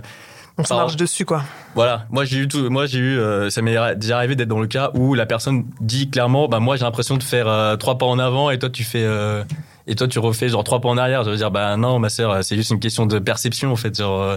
On 0.58 0.64
se 0.64 0.74
marche 0.74 0.96
dessus, 0.96 1.24
quoi. 1.24 1.42
voilà, 1.74 2.04
moi 2.10 2.24
j'ai 2.26 2.36
eu 2.38 2.48
tout, 2.48 2.68
moi 2.68 2.84
j'ai 2.84 2.98
eu, 2.98 3.18
euh, 3.18 3.48
ça 3.48 3.62
m'est 3.62 3.76
déjà 3.96 4.16
arrivé 4.18 4.36
d'être 4.36 4.48
dans 4.48 4.60
le 4.60 4.66
cas 4.66 4.90
où 4.94 5.14
la 5.14 5.24
personne 5.24 5.64
dit 5.80 6.10
clairement, 6.10 6.48
bah 6.48 6.60
moi 6.60 6.76
j'ai 6.76 6.84
l'impression 6.84 7.16
de 7.16 7.22
faire 7.22 7.48
euh, 7.48 7.76
trois 7.76 7.96
pas 7.96 8.04
en 8.04 8.18
avant 8.18 8.50
et 8.50 8.58
toi 8.58 8.68
tu 8.68 8.84
fais, 8.84 9.04
euh, 9.04 9.42
et 9.90 9.96
toi 9.96 10.06
tu 10.06 10.20
refais 10.20 10.48
genre 10.48 10.64
trois 10.64 10.80
pas 10.80 10.88
en 10.88 10.96
arrière. 10.96 11.24
Je 11.24 11.30
veux 11.30 11.36
dire, 11.36 11.50
bah 11.50 11.76
non 11.76 11.98
ma 11.98 12.08
sœur, 12.08 12.42
c'est 12.44 12.56
juste 12.56 12.70
une 12.70 12.78
question 12.78 13.06
de 13.06 13.18
perception 13.18 13.72
en 13.72 13.76
fait. 13.76 13.98
Genre, 13.98 14.22
euh, 14.22 14.36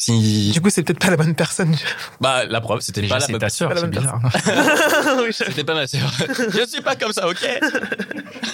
si, 0.00 0.50
Du 0.52 0.60
coup, 0.62 0.70
c'est 0.70 0.82
peut-être 0.82 0.98
pas 0.98 1.10
la 1.10 1.16
bonne 1.18 1.34
personne. 1.34 1.76
bah 2.20 2.44
la 2.46 2.60
preuve, 2.60 2.80
c'était 2.80 3.02
pas 3.06 3.18
la 3.18 3.26
bonne- 3.26 3.38
ta 3.38 3.48
sœur, 3.50 3.68
pas 3.68 3.74
la 3.74 3.80
c'est 3.82 3.86
bonne 3.88 4.00
bizarre. 4.00 4.20
C'était 5.30 5.64
pas 5.64 5.74
ma 5.74 5.86
sœur. 5.86 6.10
Je 6.28 6.66
suis 6.66 6.80
pas 6.80 6.96
comme 6.96 7.12
ça, 7.12 7.28
ok 7.28 7.46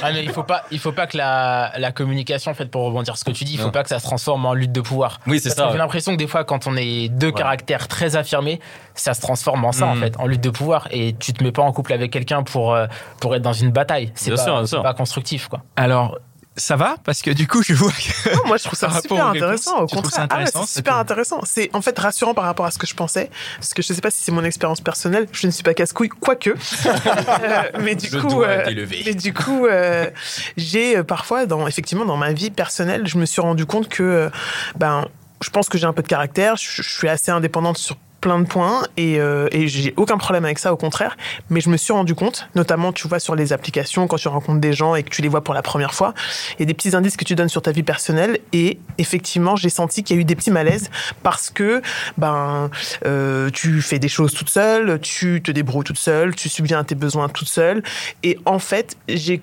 Ah, 0.02 0.10
mais 0.12 0.24
il 0.24 0.30
faut 0.30 0.42
pas, 0.42 0.64
il 0.70 0.78
faut 0.78 0.92
pas 0.92 1.06
que 1.06 1.16
la, 1.16 1.72
la 1.78 1.92
communication, 1.92 2.50
en 2.50 2.54
fait, 2.54 2.66
pour 2.66 2.82
rebondir 2.82 3.16
ce 3.16 3.24
que 3.24 3.30
tu 3.30 3.44
dis, 3.44 3.52
il 3.54 3.58
faut 3.58 3.66
Non. 3.66 3.70
pas 3.70 3.82
que 3.82 3.88
ça 3.88 3.98
se 3.98 4.04
transforme 4.04 4.44
en 4.46 4.54
lutte 4.54 4.72
de 4.72 4.80
pouvoir. 4.80 5.20
Oui 5.26 5.38
c'est 5.40 5.50
ça. 5.50 5.66
J'ai 5.66 5.72
ouais. 5.72 5.78
l'impression 5.78 6.12
que 6.12 6.18
des 6.18 6.26
fois, 6.26 6.44
quand 6.44 6.66
on 6.66 6.76
est 6.76 7.08
deux 7.08 7.28
Voilà. 7.30 7.44
caractères 7.44 7.88
très 7.88 8.16
affirmés, 8.16 8.60
ça 8.94 9.14
se 9.14 9.20
transforme 9.20 9.64
en 9.64 9.72
ça, 9.72 9.86
en 9.86 9.94
Mhm. 9.94 10.00
fait, 10.02 10.14
en 10.18 10.26
lutte 10.26 10.42
de 10.42 10.50
pouvoir. 10.50 10.88
Et 10.90 11.14
tu 11.18 11.32
te 11.32 11.42
mets 11.44 11.52
pas 11.52 11.62
en 11.62 11.72
couple 11.72 11.92
avec 11.92 12.10
quelqu'un 12.12 12.42
pour, 12.42 12.74
euh, 12.74 12.86
pour 13.20 13.34
être 13.34 13.42
dans 13.42 13.52
une 13.52 13.70
bataille. 13.70 14.10
C'est 14.14 14.30
pas, 14.30 14.36
sûr, 14.36 14.68
sûr. 14.68 14.82
pas 14.82 14.94
constructif, 14.94 15.48
quoi. 15.48 15.62
Alors, 15.76 16.18
ça 16.56 16.76
va? 16.76 16.96
Parce 17.04 17.22
que 17.22 17.30
du 17.30 17.46
coup, 17.46 17.62
je 17.62 17.74
vois 17.74 17.92
que. 17.92 18.34
Non, 18.34 18.42
moi, 18.46 18.56
je 18.56 18.64
trouve 18.64 18.78
ça 18.78 18.90
super 18.90 19.26
réponses, 19.26 19.36
intéressant. 19.36 19.78
Au 19.80 19.86
contraire, 19.86 20.26
Ah 20.30 20.34
intéressant, 20.34 20.60
c'est 20.62 20.66
ça 20.72 20.78
super 20.80 20.96
intéressant. 20.96 21.40
C'est 21.44 21.70
en 21.74 21.82
fait 21.82 21.98
rassurant 21.98 22.34
par 22.34 22.44
rapport 22.44 22.66
à 22.66 22.70
ce 22.70 22.78
que 22.78 22.86
je 22.86 22.94
pensais, 22.94 23.30
parce 23.58 23.74
que 23.74 23.82
je 23.82 23.92
sais 23.92 24.00
pas 24.00 24.10
si 24.10 24.22
c'est 24.22 24.32
mon 24.32 24.44
expérience 24.44 24.80
personnelle. 24.80 25.26
Je 25.32 25.46
ne 25.46 25.52
suis 25.52 25.62
pas 25.62 25.74
casse-couille, 25.74 26.08
quoique. 26.08 26.50
Euh, 26.86 27.62
mais 27.80 27.94
du 27.94 28.08
Je 28.08 28.18
coup, 28.18 28.28
dois 28.28 28.46
euh, 28.46 28.86
mais 29.04 29.14
du 29.14 29.32
coup, 29.34 29.66
euh, 29.66 30.08
j'ai 30.56 30.96
euh, 30.96 31.02
parfois, 31.04 31.46
dans 31.46 31.66
effectivement, 31.66 32.04
dans 32.04 32.16
ma 32.16 32.32
vie 32.32 32.50
personnelle, 32.50 33.06
je 33.06 33.18
me 33.18 33.26
suis 33.26 33.40
rendu 33.40 33.66
compte 33.66 33.88
que, 33.88 34.02
euh, 34.02 34.30
ben, 34.76 35.06
je 35.42 35.50
pense 35.50 35.68
que 35.68 35.76
j'ai 35.76 35.86
un 35.86 35.92
peu 35.92 36.02
de 36.02 36.08
caractère. 36.08 36.56
Je, 36.56 36.82
je 36.82 36.88
suis 36.88 37.08
assez 37.08 37.30
indépendante 37.30 37.78
sur 37.78 37.96
plein 38.26 38.40
de 38.40 38.44
points 38.44 38.82
et, 38.96 39.20
euh, 39.20 39.46
et 39.52 39.68
j'ai 39.68 39.94
aucun 39.96 40.18
problème 40.18 40.44
avec 40.44 40.58
ça 40.58 40.72
au 40.72 40.76
contraire 40.76 41.16
mais 41.48 41.60
je 41.60 41.70
me 41.70 41.76
suis 41.76 41.92
rendu 41.92 42.16
compte 42.16 42.48
notamment 42.56 42.92
tu 42.92 43.06
vois 43.06 43.20
sur 43.20 43.36
les 43.36 43.52
applications 43.52 44.08
quand 44.08 44.16
tu 44.16 44.26
rencontres 44.26 44.60
des 44.60 44.72
gens 44.72 44.96
et 44.96 45.04
que 45.04 45.10
tu 45.10 45.22
les 45.22 45.28
vois 45.28 45.44
pour 45.44 45.54
la 45.54 45.62
première 45.62 45.94
fois 45.94 46.12
il 46.54 46.58
y 46.58 46.62
a 46.64 46.66
des 46.66 46.74
petits 46.74 46.96
indices 46.96 47.16
que 47.16 47.24
tu 47.24 47.36
donnes 47.36 47.48
sur 47.48 47.62
ta 47.62 47.70
vie 47.70 47.84
personnelle 47.84 48.40
et 48.52 48.80
effectivement 48.98 49.54
j'ai 49.54 49.68
senti 49.68 50.02
qu'il 50.02 50.16
y 50.16 50.18
a 50.18 50.22
eu 50.22 50.24
des 50.24 50.34
petits 50.34 50.50
malaises 50.50 50.90
parce 51.22 51.50
que 51.50 51.82
ben 52.18 52.68
euh, 53.04 53.48
tu 53.50 53.80
fais 53.80 54.00
des 54.00 54.08
choses 54.08 54.34
toute 54.34 54.50
seule 54.50 54.98
tu 55.00 55.40
te 55.40 55.52
débrouilles 55.52 55.84
toute 55.84 56.00
seule 56.00 56.34
tu 56.34 56.48
subviens 56.48 56.80
à 56.80 56.84
tes 56.84 56.96
besoins 56.96 57.28
toute 57.28 57.48
seule 57.48 57.84
et 58.24 58.40
en 58.44 58.58
fait 58.58 58.96
j'ai 59.06 59.40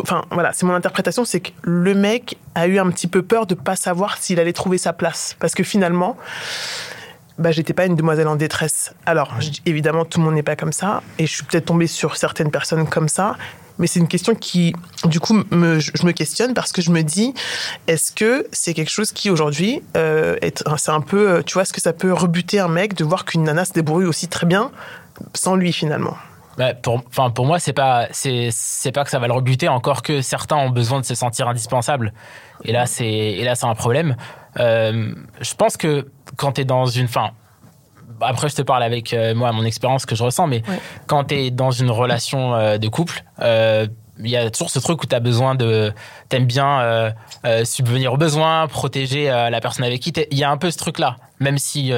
Enfin, 0.00 0.24
voilà, 0.32 0.52
c'est 0.52 0.66
mon 0.66 0.74
interprétation, 0.74 1.24
c'est 1.24 1.38
que 1.38 1.50
le 1.62 1.94
mec 1.94 2.38
a 2.56 2.66
eu 2.66 2.80
un 2.80 2.90
petit 2.90 3.06
peu 3.06 3.22
peur 3.22 3.46
de 3.46 3.54
pas 3.54 3.76
savoir 3.76 4.18
s'il 4.18 4.40
allait 4.40 4.52
trouver 4.52 4.78
sa 4.78 4.92
place. 4.92 5.36
Parce 5.38 5.54
que 5.54 5.62
finalement, 5.62 6.16
bah, 7.38 7.52
j'étais 7.52 7.72
pas 7.74 7.86
une 7.86 7.96
demoiselle 7.96 8.28
en 8.28 8.36
détresse. 8.36 8.94
Alors, 9.04 9.34
évidemment, 9.66 10.04
tout 10.04 10.18
le 10.20 10.24
monde 10.24 10.34
n'est 10.34 10.42
pas 10.42 10.56
comme 10.56 10.72
ça, 10.72 11.02
et 11.18 11.26
je 11.26 11.32
suis 11.32 11.44
peut-être 11.44 11.66
tombée 11.66 11.86
sur 11.86 12.16
certaines 12.16 12.50
personnes 12.50 12.86
comme 12.88 13.08
ça, 13.08 13.36
mais 13.78 13.86
c'est 13.86 14.00
une 14.00 14.08
question 14.08 14.34
qui, 14.34 14.74
du 15.04 15.20
coup, 15.20 15.42
me, 15.50 15.78
je 15.78 16.06
me 16.06 16.12
questionne 16.12 16.54
parce 16.54 16.72
que 16.72 16.80
je 16.80 16.90
me 16.90 17.02
dis, 17.02 17.34
est-ce 17.86 18.10
que 18.12 18.46
c'est 18.50 18.72
quelque 18.72 18.90
chose 18.90 19.12
qui 19.12 19.28
aujourd'hui, 19.28 19.82
euh, 19.98 20.36
est- 20.40 20.64
c'est 20.78 20.90
un 20.92 21.02
peu, 21.02 21.28
euh, 21.30 21.42
tu 21.42 21.52
vois, 21.54 21.62
est-ce 21.62 21.74
que 21.74 21.80
ça 21.82 21.92
peut 21.92 22.12
rebuter 22.12 22.58
un 22.58 22.68
mec 22.68 22.94
de 22.94 23.04
voir 23.04 23.26
qu'une 23.26 23.42
nana 23.42 23.66
se 23.66 23.72
débrouille 23.74 24.06
aussi 24.06 24.28
très 24.28 24.46
bien 24.46 24.70
sans 25.34 25.56
lui 25.56 25.72
finalement? 25.72 26.16
Bah, 26.56 26.72
pour, 26.74 27.02
enfin, 27.08 27.30
pour 27.30 27.44
moi, 27.44 27.58
c'est 27.58 27.72
pas, 27.74 28.06
c'est, 28.12 28.48
c'est 28.50 28.92
pas 28.92 29.04
que 29.04 29.10
ça 29.10 29.18
va 29.18 29.26
le 29.26 29.32
rebuter, 29.34 29.68
encore 29.68 30.02
que 30.02 30.22
certains 30.22 30.56
ont 30.56 30.70
besoin 30.70 31.00
de 31.00 31.04
se 31.04 31.14
sentir 31.14 31.48
indispensables. 31.48 32.12
Et 32.64 32.72
là, 32.72 32.86
c'est, 32.86 33.06
et 33.06 33.44
là, 33.44 33.54
c'est 33.54 33.66
un 33.66 33.74
problème. 33.74 34.16
Euh, 34.58 35.12
je 35.40 35.54
pense 35.54 35.76
que 35.76 36.08
quand 36.36 36.52
t'es 36.52 36.64
dans 36.64 36.86
une, 36.86 37.08
fin, 37.08 37.32
après, 38.22 38.48
je 38.48 38.54
te 38.54 38.62
parle 38.62 38.82
avec 38.82 39.12
euh, 39.12 39.34
moi, 39.34 39.52
mon 39.52 39.64
expérience 39.64 40.06
que 40.06 40.16
je 40.16 40.22
ressens, 40.24 40.46
mais 40.46 40.62
Ouais. 40.66 40.80
quand 41.06 41.24
t'es 41.24 41.50
dans 41.50 41.70
une 41.70 41.90
relation 41.90 42.54
euh, 42.54 42.78
de 42.78 42.88
couple, 42.88 43.22
il 44.18 44.30
y 44.30 44.36
a 44.38 44.48
toujours 44.50 44.70
ce 44.70 44.78
truc 44.78 45.02
où 45.02 45.06
tu 45.06 45.14
as 45.14 45.20
besoin 45.20 45.54
de. 45.54 45.92
T'aimes 46.30 46.46
bien 46.46 47.12
subvenir 47.64 48.14
aux 48.14 48.16
besoins, 48.16 48.66
protéger 48.66 49.26
la 49.26 49.60
personne 49.60 49.84
avec 49.84 50.00
qui 50.00 50.10
t'es. 50.10 50.26
Il 50.30 50.38
y 50.38 50.44
a 50.44 50.50
un 50.50 50.56
peu 50.56 50.70
ce 50.70 50.78
truc-là. 50.78 51.16
Même 51.38 51.58
si 51.58 51.92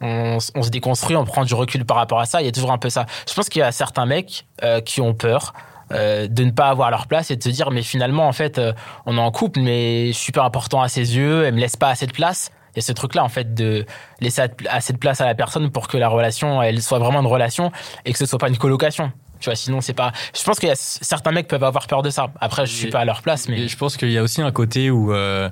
on, 0.00 0.38
se 0.40 0.70
déconstruit, 0.70 1.16
on 1.16 1.24
prend 1.24 1.44
du 1.44 1.54
recul 1.54 1.84
par 1.84 1.96
rapport 1.98 2.20
à 2.20 2.26
ça, 2.26 2.40
il 2.40 2.46
y 2.46 2.48
a 2.48 2.52
toujours 2.52 2.72
un 2.72 2.78
peu 2.78 2.90
ça. 2.90 3.06
Je 3.28 3.34
pense 3.34 3.48
qu'il 3.48 3.60
y 3.60 3.62
a 3.62 3.72
certains 3.72 4.06
mecs 4.06 4.46
euh, 4.62 4.80
qui 4.80 5.00
ont 5.00 5.14
peur. 5.14 5.52
euh, 5.92 6.28
de 6.28 6.44
ne 6.44 6.52
pas 6.52 6.68
avoir 6.68 6.90
leur 6.92 7.06
place 7.08 7.32
et 7.32 7.36
de 7.36 7.42
se 7.42 7.48
dire 7.48 7.72
mais 7.72 7.82
finalement 7.82 8.28
en 8.28 8.32
fait 8.32 8.58
euh, 8.58 8.72
on 9.06 9.16
est 9.16 9.20
en 9.20 9.32
couple 9.32 9.58
mais 9.58 10.12
je 10.12 10.18
suis 10.18 10.30
pas 10.30 10.44
important 10.44 10.80
à 10.82 10.88
ses 10.88 11.16
yeux 11.16 11.44
elle 11.44 11.54
me 11.54 11.58
laisse 11.58 11.74
pas 11.74 11.88
assez 11.90 12.06
de 12.06 12.12
place 12.12 12.52
il 12.72 12.76
y 12.76 12.78
a 12.78 12.82
ce 12.82 12.92
truc 12.92 13.16
là 13.16 13.24
en 13.24 13.28
fait 13.28 13.54
de 13.54 13.84
laisser 14.20 14.42
assez 14.68 14.92
de 14.92 14.98
place 14.98 15.20
à 15.20 15.26
la 15.26 15.34
personne 15.34 15.68
pour 15.72 15.88
que 15.88 15.96
la 15.96 16.06
relation 16.08 16.62
elle 16.62 16.80
soit 16.80 17.00
vraiment 17.00 17.18
une 17.18 17.26
relation 17.26 17.72
et 18.04 18.12
que 18.12 18.18
ce 18.18 18.24
soit 18.26 18.38
pas 18.38 18.46
une 18.48 18.56
colocation 18.56 19.10
tu 19.40 19.46
vois 19.50 19.56
sinon 19.56 19.80
c'est 19.80 19.92
pas 19.92 20.12
je 20.32 20.44
pense 20.44 20.60
qu'il 20.60 20.68
y 20.68 20.72
a 20.72 20.76
certains 20.76 21.32
mecs 21.32 21.48
peuvent 21.48 21.64
avoir 21.64 21.88
peur 21.88 22.02
de 22.02 22.10
ça 22.10 22.28
après 22.40 22.66
je 22.66 22.72
suis 22.72 22.86
Et- 22.86 22.90
pas 22.90 23.00
à 23.00 23.04
leur 23.04 23.20
place 23.22 23.48
mais 23.48 23.66
je 23.66 23.76
pense 23.76 23.96
qu'il 23.96 24.12
y 24.12 24.18
a 24.18 24.22
aussi 24.22 24.42
un 24.42 24.52
côté 24.52 24.92
où. 24.92 25.12
euh, 25.12 25.50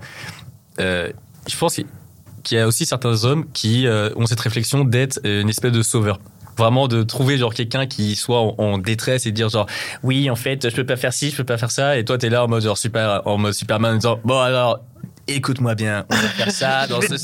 je 0.79 1.57
pense 1.59 1.75
qu'il 1.75 1.87
y 2.51 2.59
a 2.59 2.67
aussi 2.67 2.87
certains 2.87 3.25
hommes 3.25 3.47
qui 3.53 3.87
euh, 3.87 4.11
ont 4.17 4.27
cette 4.27 4.41
réflexion 4.41 4.85
d'être 4.85 5.21
une 5.25 5.49
espèce 5.49 5.73
de 5.73 5.83
sauveur. 5.83 6.19
Vraiment 6.57 6.89
de 6.89 7.05
trouver 7.05 7.39
genre 7.39 7.55
quelqu'un 7.55 7.87
qui 7.87 8.17
soit 8.17 8.41
en, 8.41 8.55
en 8.59 8.79
détresse 8.79 9.27
et 9.27 9.33
dire 9.33 9.49
genre 9.49 9.67
oui 10.03 10.29
en 10.29 10.35
fait 10.35 10.69
je 10.69 10.75
peux 10.75 10.85
pas 10.85 10.97
faire 10.97 11.13
ci 11.13 11.31
je 11.31 11.37
peux 11.37 11.45
pas 11.45 11.57
faire 11.57 11.71
ça 11.71 11.97
et 11.97 12.05
toi 12.05 12.19
t'es 12.19 12.31
là 12.31 12.45
en 12.45 12.49
mode 12.49 12.65
genre 12.65 12.77
super 12.77 13.23
en 13.27 13.39
mode 13.39 13.53
Superman 13.53 13.93
en 13.93 13.97
disant 13.97 14.19
bon 14.25 14.41
alors 14.41 14.81
écoute-moi 15.29 15.77
bien 15.77 16.05
on 16.11 16.15
va 16.17 16.29
faire 16.29 16.51
ça 16.51 16.87
dans 16.89 17.01
ce 17.01 17.15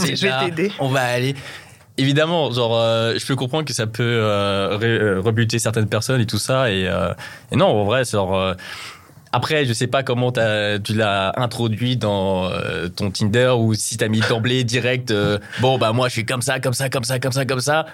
t'aider. 0.44 0.70
on 0.78 0.86
va 0.88 1.00
aller 1.02 1.34
évidemment 1.98 2.52
genre 2.52 2.78
euh, 2.78 3.14
je 3.18 3.26
peux 3.26 3.34
comprendre 3.34 3.64
que 3.64 3.72
ça 3.72 3.88
peut 3.88 4.02
euh, 4.04 4.78
euh, 4.80 5.20
rebuter 5.20 5.58
certaines 5.58 5.88
personnes 5.88 6.20
et 6.20 6.26
tout 6.26 6.38
ça 6.38 6.70
et, 6.70 6.86
euh, 6.86 7.12
et 7.50 7.56
non 7.56 7.66
en 7.66 7.84
vrai 7.84 8.04
c'est 8.04 8.12
genre 8.16 8.36
euh, 8.36 8.54
après, 9.34 9.64
je 9.66 9.72
sais 9.72 9.86
pas 9.86 10.02
comment 10.02 10.32
tu 10.32 10.94
l'as 10.94 11.32
introduit 11.36 11.96
dans 11.96 12.46
euh, 12.50 12.88
ton 12.88 13.10
Tinder 13.10 13.52
ou 13.58 13.74
si 13.74 13.96
t'as 13.96 14.08
mis 14.08 14.20
d'emblée 14.20 14.64
direct. 14.64 15.10
euh, 15.10 15.38
bon, 15.60 15.78
bah 15.78 15.92
moi, 15.92 16.08
je 16.08 16.12
suis 16.14 16.24
comme 16.26 16.42
ça, 16.42 16.60
comme 16.60 16.74
ça, 16.74 16.88
comme 16.88 17.04
ça, 17.04 17.18
comme 17.18 17.32
ça, 17.32 17.44
comme 17.44 17.60
ça. 17.60 17.86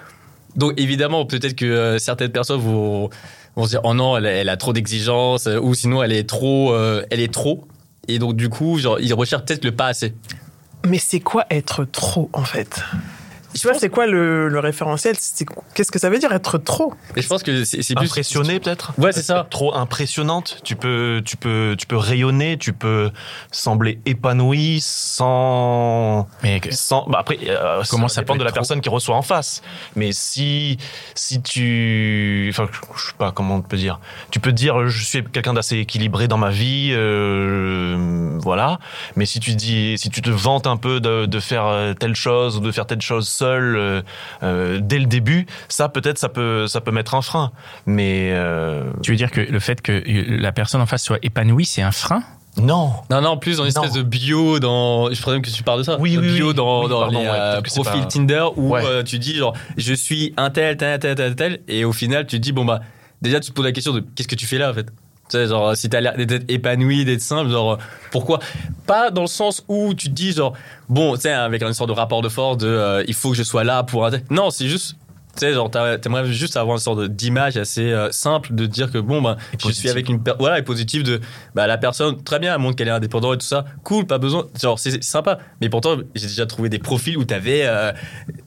Donc 0.57 0.75
évidemment, 0.79 1.25
peut-être 1.27 1.55
que 1.55 1.65
euh, 1.65 1.99
certaines 1.99 2.33
personnes 2.33 2.61
vont, 2.61 3.11
se 3.57 3.69
dire, 3.69 3.81
oh 3.85 3.95
non, 3.95 4.17
elle, 4.17 4.49
a- 4.49 4.57
trop 4.57 4.73
d'exigences, 4.73 5.47
ou 5.47 5.75
sinon 5.75 6.03
elle 6.03 6.13
est 6.13 6.29
trop, 6.29 6.77
elle 7.11 7.21
est 7.21 7.33
trop. 7.33 7.67
Et 8.09 8.19
donc 8.19 8.37
du 8.37 8.49
coup, 8.49 8.79
ils 8.79 9.15
recherchent 9.15 9.45
peut-être 9.45 9.65
le 9.65 9.73
pas 9.73 9.87
assez. 9.87 10.15
Mais 10.87 10.99
c'est 10.99 11.21
quoi 11.21 11.45
être 11.51 11.85
trop 11.85 12.31
en 12.33 12.45
fait? 12.45 12.83
Tu 13.55 13.67
vois, 13.67 13.75
c'est 13.79 13.89
quoi 13.89 14.07
le, 14.07 14.49
le 14.49 14.59
référentiel 14.61 15.17
C'est- 15.19 15.47
Qu'est-ce 15.75 15.91
que 15.91 15.99
ça 15.99 16.09
veut 16.11 16.19
dire 16.19 16.33
être 16.33 16.59
trop? 16.59 16.95
Et 17.17 17.23
je 17.23 17.29
pense 17.29 17.43
que 17.43 17.65
c'est 17.65 17.79
plus 17.95 18.07
Impressionnée 18.07 18.61
peut-être? 18.61 18.93
Ouais, 18.99 19.13
c'est 19.13 19.23
ça. 19.23 19.47
Trop 19.51 19.75
impressionnante. 19.75 20.59
Tu 20.65 20.77
peux, 20.77 21.21
tu 21.25 21.37
peux, 21.37 21.75
tu 21.79 21.87
peux 21.87 21.97
rayonner, 21.97 22.59
tu 22.59 22.73
peux 22.73 23.11
sembler 23.51 24.01
épanoui 24.07 24.81
sans. 24.81 26.29
Mais 26.43 26.61
que- 26.61 26.73
sans 26.75 27.07
bah 27.09 27.19
après, 27.21 27.39
euh, 27.49 27.83
Comment 27.91 28.09
ça 28.09 28.17
ça 28.17 28.21
dépend 28.23 28.37
de 28.37 28.45
la 28.45 28.51
trop? 28.51 28.55
personne 28.57 28.81
qui 28.81 28.89
reçoit 28.89 29.17
en 29.17 29.23
face. 29.23 29.63
Mais 29.97 30.13
si, 30.13 30.79
si 31.15 31.43
tu, 31.43 32.49
enfin, 32.53 32.67
je 32.97 33.07
sais 33.07 33.13
pas 33.19 33.33
comment 33.33 33.57
on 33.57 33.63
peut 33.63 33.77
dire. 33.77 34.01
Tu 34.31 34.41
peux 34.41 34.53
dire, 34.53 34.87
je 34.89 35.05
suis 35.05 35.25
quelqu'un 35.25 35.55
d'assez 35.55 35.79
équilibré 35.79 36.29
dans 36.29 36.39
ma 36.39 36.51
vie, 36.51 36.91
euh, 36.93 38.39
voilà. 38.41 38.79
Mais 39.17 39.27
si 39.27 39.41
tu 39.41 39.55
dis, 39.55 39.97
si 39.99 40.11
tu 40.11 40.23
te 40.23 40.31
vantes 40.31 40.67
un 40.67 40.77
peu 40.77 41.01
de, 41.01 41.27
de 41.27 41.41
faire 41.41 41.67
euh, 41.67 41.95
telle 41.95 42.15
chose 42.15 42.57
ou 42.57 42.61
de 42.61 42.71
faire 42.71 42.87
telle 42.87 43.01
chose 43.03 43.29
seul 43.41 43.77
euh, 43.77 44.03
euh, 44.43 44.79
dès 44.83 44.99
le 44.99 45.07
début, 45.07 45.47
ça 45.69 45.89
peut-être 45.89 46.19
ça 46.19 46.29
peut, 46.29 46.67
ça 46.67 46.81
peut 46.81 46.93
mettre 46.93 47.15
un 47.15 47.23
frein. 47.23 47.53
Mais 47.87 48.31
euh, 48.33 48.85
tu 49.03 49.11
veux 49.13 49.17
dire 49.17 49.31
que 49.31 49.41
le 49.41 49.61
fait 49.61 49.81
que 49.83 50.03
la 50.07 50.53
personne 50.53 50.81
en 50.81 50.87
face 50.87 51.03
soit 51.03 51.19
épanouie, 51.23 51.65
c'est 51.65 51.83
un 51.83 51.93
frein? 51.93 52.23
Non. 52.57 52.93
Non, 53.11 53.21
non, 53.21 53.37
plus 53.39 53.57
dans 53.59 53.63
une 53.63 53.69
espèce 53.69 53.95
Non. 53.95 53.99
de 53.99 54.03
bio 54.03 54.59
dans. 54.59 55.11
Je 55.13 55.23
présume 55.23 55.41
que 55.41 55.51
tu 55.51 55.63
parles 55.63 55.79
de 55.79 55.85
ça. 55.85 55.97
Oui, 56.01 56.17
De 56.17 56.21
oui, 56.21 56.35
bio 56.35 56.49
oui. 56.49 56.55
dans, 56.55 56.83
Oui, 56.83 56.89
dans 56.91 57.01
pardon, 57.01 57.21
les 57.21 57.27
ouais, 57.27 57.33
euh, 57.33 57.61
profils 57.63 58.01
pas- 58.03 58.07
Tinder 58.07 58.45
où 58.57 58.71
Ouais. 58.75 58.83
euh, 58.85 59.03
tu 59.05 59.19
dis 59.21 59.37
genre 59.37 59.55
je 59.77 59.95
suis 59.95 60.35
un 60.37 60.51
tel, 60.51 60.77
tel, 60.77 60.99
tel, 60.99 61.15
tel, 61.15 61.37
tel, 61.37 61.61
et 61.69 61.85
au 61.85 61.93
final 61.93 62.27
tu 62.27 62.37
te 62.39 62.43
dis 62.43 62.53
bon 62.53 62.65
bah 62.65 62.81
déjà 63.23 63.39
tu 63.41 63.51
te 63.51 63.55
poses 63.55 63.65
la 63.67 63.73
question 63.73 63.93
de 63.93 64.01
qu'est-ce 64.15 64.29
que 64.29 64.35
tu 64.35 64.47
fais 64.47 64.59
là 64.59 64.71
en 64.71 64.75
fait? 64.75 64.87
Tu 65.31 65.37
sais, 65.37 65.47
genre, 65.47 65.77
si 65.77 65.89
t'as 65.89 66.01
l'air 66.01 66.17
d'être 66.17 66.45
épanoui, 66.49 67.05
d'être 67.05 67.21
simple, 67.21 67.51
genre, 67.51 67.79
pourquoi? 68.11 68.41
Pas 68.87 69.11
dans 69.13 69.21
le 69.23 69.27
sens 69.29 69.65
où 69.69 69.95
tu 69.95 70.09
te 70.09 70.15
dis, 70.15 70.33
genre, 70.33 70.55
bon, 70.89 71.15
tu 71.15 71.23
sais, 71.23 71.33
avec 71.33 71.63
une 71.63 71.73
sorte 71.73 71.89
de 71.91 71.95
rapport 71.95 72.21
de 72.21 72.29
force 72.29 72.57
de 72.59 72.67
euh, 72.67 73.05
il 73.07 73.15
faut 73.15 73.31
que 73.31 73.37
je 73.37 73.45
sois 73.45 73.63
là 73.63 73.83
pour 73.85 74.05
un. 74.07 74.11
Non, 74.31 74.51
c'est 74.51 74.67
juste, 74.67 74.97
tu 75.35 75.39
sais, 75.47 75.53
genre, 75.53 75.71
t'aimerais 75.71 76.27
juste 76.33 76.57
avoir 76.57 76.77
une 76.77 76.81
sorte 76.83 77.05
d'image 77.05 77.57
assez 77.57 77.93
euh, 77.93 78.11
simple 78.11 78.53
de 78.57 78.67
dire 78.67 78.91
que, 78.91 78.99
bon, 78.99 79.23
ben, 79.23 79.37
je 79.53 79.71
suis 79.73 79.89
avec 79.89 80.09
une. 80.09 80.21
per- 80.21 80.35
Voilà, 80.41 80.59
et 80.59 80.63
positive 80.63 81.05
de, 81.05 81.21
bah, 81.55 81.69
la 81.69 81.79
personne, 81.79 82.21
très 82.25 82.41
bien, 82.41 82.53
elle 82.55 82.61
montre 82.61 82.75
qu'elle 82.75 82.89
est 82.89 82.91
indépendante 82.91 83.35
et 83.37 83.39
tout 83.39 83.47
ça, 83.47 83.65
cool, 83.85 84.07
pas 84.07 84.19
besoin. 84.19 84.47
Genre, 84.61 84.81
c'est 84.81 85.01
sympa. 85.05 85.39
Mais 85.61 85.69
pourtant, 85.69 85.97
j'ai 86.17 86.27
déjà 86.27 86.47
trouvé 86.47 86.69
des 86.69 86.81
profils 86.81 87.17
où 87.17 87.25
t'avais 87.25 87.63
euh, 87.67 87.93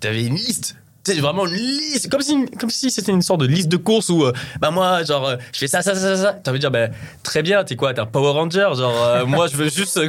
avais 0.04 0.26
une 0.26 0.36
liste. 0.36 0.76
Sais, 1.06 1.20
vraiment 1.20 1.46
une 1.46 1.54
liste, 1.54 2.10
comme 2.10 2.22
si, 2.22 2.46
comme 2.60 2.70
si 2.70 2.90
c'était 2.90 3.12
une 3.12 3.22
sorte 3.22 3.42
de 3.42 3.46
liste 3.46 3.68
de 3.68 3.76
courses 3.76 4.08
où, 4.10 4.24
euh, 4.24 4.32
bah 4.62 4.72
moi, 4.72 5.04
genre, 5.04 5.28
euh, 5.28 5.36
je 5.52 5.60
fais 5.60 5.68
ça, 5.68 5.82
ça, 5.82 5.96
ça, 5.96 6.16
ça. 6.16 6.32
T'as 6.34 6.52
envie 6.52 6.60
de 6.60 6.62
dire, 6.62 6.72
bah, 6.72 6.88
très 7.24 7.42
bien, 7.42 7.62
t'es 7.66 7.76
quoi, 7.76 7.94
t'es 7.94 8.00
un 8.00 8.06
Power 8.06 8.32
Ranger, 8.32 8.70
genre, 8.78 9.04
euh, 9.04 9.26
moi, 9.28 9.48
je 9.48 9.58
veux 9.58 9.70
juste 9.70 9.98
euh, 9.98 10.08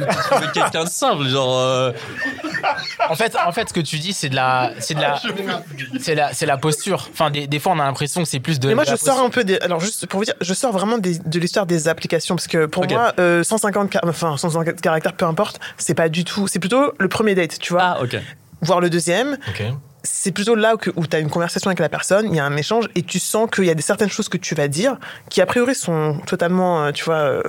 quelqu'un 0.53 0.85
de 0.85 0.89
simple, 0.89 1.25
genre, 1.27 1.59
euh, 1.59 1.91
en 3.09 3.15
fait 3.15 3.35
en 3.45 3.51
fait 3.51 3.69
ce 3.69 3.73
que 3.73 3.79
tu 3.79 3.97
dis 3.99 4.13
c'est 4.13 4.29
de 4.29 4.35
la 4.35 4.71
c'est 4.79 4.95
de 4.95 5.01
la 5.01 5.21
c'est 5.99 6.15
la 6.15 6.33
c'est 6.33 6.45
la 6.47 6.57
posture 6.57 7.07
enfin 7.11 7.29
des, 7.29 7.45
des 7.47 7.59
fois 7.59 7.73
on 7.73 7.79
a 7.79 7.83
l'impression 7.85 8.23
que 8.23 8.27
c'est 8.27 8.39
plus 8.39 8.59
de 8.59 8.67
Mais 8.67 8.75
moi, 8.75 8.83
je 8.85 8.95
sors 8.95 9.19
un 9.19 9.29
peu 9.29 9.43
des. 9.43 9.57
Alors, 9.59 9.79
juste 9.79 10.07
pour 10.07 10.19
vous 10.19 10.25
dire, 10.25 10.33
je 10.41 10.53
sors 10.53 10.71
vraiment 10.71 10.97
des- 10.97 11.19
de 11.19 11.39
l'histoire 11.39 11.65
des 11.65 11.87
applications 11.87 12.35
parce 12.35 12.47
que 12.47 12.65
pour 12.65 12.83
Ok. 12.83 12.91
moi, 12.91 13.13
euh, 13.19 13.43
150, 13.43 13.89
car- 13.89 14.01
enfin, 14.07 14.37
150 14.37 14.81
caractères, 14.81 15.13
peu 15.13 15.25
importe, 15.25 15.59
c'est 15.77 15.93
pas 15.93 16.09
du 16.09 16.23
tout. 16.23 16.47
C'est 16.47 16.59
plutôt 16.59 16.93
le 16.97 17.07
premier 17.07 17.35
date, 17.35 17.59
tu 17.59 17.73
vois, 17.73 17.83
ah, 17.83 18.01
ok. 18.01 18.17
voire 18.61 18.79
le 18.79 18.89
deuxième. 18.89 19.37
Ok. 19.49 19.63
C'est 20.05 20.31
plutôt 20.31 20.55
là 20.55 20.77
que, 20.77 20.89
où 20.95 21.05
tu 21.05 21.15
as 21.15 21.19
une 21.19 21.29
conversation 21.29 21.67
avec 21.69 21.79
la 21.79 21.89
personne, 21.89 22.27
il 22.29 22.35
y 22.35 22.39
a 22.39 22.45
un 22.45 22.55
échange 22.55 22.85
et 22.95 23.01
tu 23.03 23.19
sens 23.19 23.49
qu'il 23.51 23.65
y 23.65 23.69
a 23.69 23.73
des 23.75 23.81
certaines 23.81 24.09
choses 24.09 24.29
que 24.29 24.37
tu 24.37 24.55
vas 24.55 24.67
dire 24.69 24.97
qui, 25.29 25.41
a 25.41 25.45
priori, 25.45 25.75
sont 25.75 26.19
totalement, 26.25 26.85
euh, 26.85 26.91
tu 26.91 27.03
vois, 27.05 27.15
euh, 27.17 27.41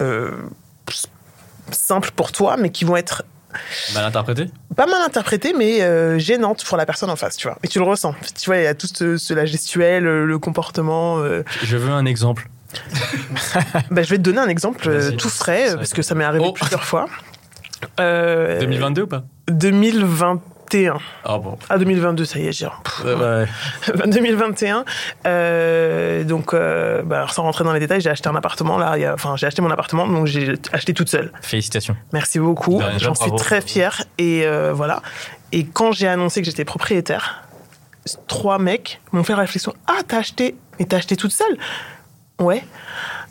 euh, 0.00 0.30
simples 1.70 2.10
pour 2.14 2.32
toi, 2.32 2.56
mais 2.56 2.70
qui 2.70 2.84
vont 2.84 2.96
être 2.96 3.24
Mal 3.94 4.04
interprété 4.04 4.50
pas 4.74 4.86
mal 4.86 5.00
interprétées, 5.02 5.52
mais 5.56 5.80
euh, 5.82 6.18
gênantes 6.18 6.64
pour 6.64 6.76
la 6.76 6.84
personne 6.86 7.08
en 7.10 7.14
face, 7.14 7.36
tu 7.36 7.46
vois. 7.46 7.56
Et 7.62 7.68
tu 7.68 7.78
le 7.78 7.84
ressens. 7.84 8.12
Tu 8.36 8.46
vois, 8.46 8.56
il 8.56 8.64
y 8.64 8.66
a 8.66 8.74
tout 8.74 8.88
ce, 8.92 9.16
ce- 9.16 9.32
la 9.34 9.46
gestuelle, 9.46 10.02
le 10.02 10.38
comportement. 10.40 11.22
Je 11.62 11.76
veux 11.76 11.92
un 11.92 12.04
exemple. 12.06 12.48
Bah, 13.92 14.02
je 14.02 14.10
vais 14.10 14.16
te 14.16 14.22
donner 14.22 14.40
un 14.40 14.48
exemple 14.48 15.12
tout 15.16 15.28
frais, 15.28 15.76
parce 15.76 15.92
que 15.92 16.02
ça 16.02 16.16
m'est 16.16 16.24
arrivé 16.24 16.44
Oh. 16.48 16.52
plusieurs 16.52 16.82
fois. 16.90 17.06
Euh, 18.00 18.58
2022 18.58 19.02
ou 19.02 19.06
pas? 19.06 19.22
2021. 20.74 20.98
Ah 21.24 21.38
bon. 21.38 21.56
Ah, 21.68 21.78
2022, 21.78 22.24
ça 22.24 22.38
y 22.38 22.48
est, 22.48 22.52
j'ai... 22.52 22.66
Ouais, 23.04 23.14
ouais. 23.14 23.46
2021. 24.06 24.84
Euh, 25.26 26.22
donc, 26.24 26.52
euh, 26.52 27.02
bah, 27.02 27.26
sans 27.30 27.42
rentrer 27.44 27.64
dans 27.64 27.72
les 27.72 27.80
détails, 27.80 28.00
j'ai 28.00 28.10
acheté 28.10 28.28
un 28.28 28.34
appartement, 28.36 28.76
là. 28.78 28.96
il 28.96 29.02
y 29.02 29.04
a- 29.04 29.14
Enfin, 29.14 29.36
j'ai 29.36 29.46
acheté 29.46 29.62
mon 29.62 29.70
appartement, 29.70 30.06
donc 30.06 30.26
j'ai 30.26 30.54
acheté 30.72 30.92
toute 30.92 31.08
seule. 31.08 31.32
Félicitations. 31.40 31.96
Merci 32.12 32.38
beaucoup. 32.38 32.80
J'en 32.98 33.14
suis 33.14 33.32
très 33.36 33.60
fière. 33.60 34.02
Et 34.18 34.42
euh, 34.44 34.72
voilà. 34.74 35.02
Et 35.52 35.64
quand 35.64 35.92
j'ai 35.92 36.08
annoncé 36.08 36.40
que 36.42 36.46
j'étais 36.46 36.64
propriétaire, 36.64 37.42
trois 38.26 38.58
mecs 38.58 39.00
m'ont 39.12 39.24
fait 39.24 39.32
la 39.32 39.40
réflexion. 39.40 39.74
Ah, 39.86 40.00
t'as 40.06 40.18
acheté 40.18 40.56
Mais 40.78 40.84
t'as 40.86 40.98
acheté 40.98 41.16
toute 41.16 41.32
seule? 41.32 41.56
Ouais. 42.40 42.62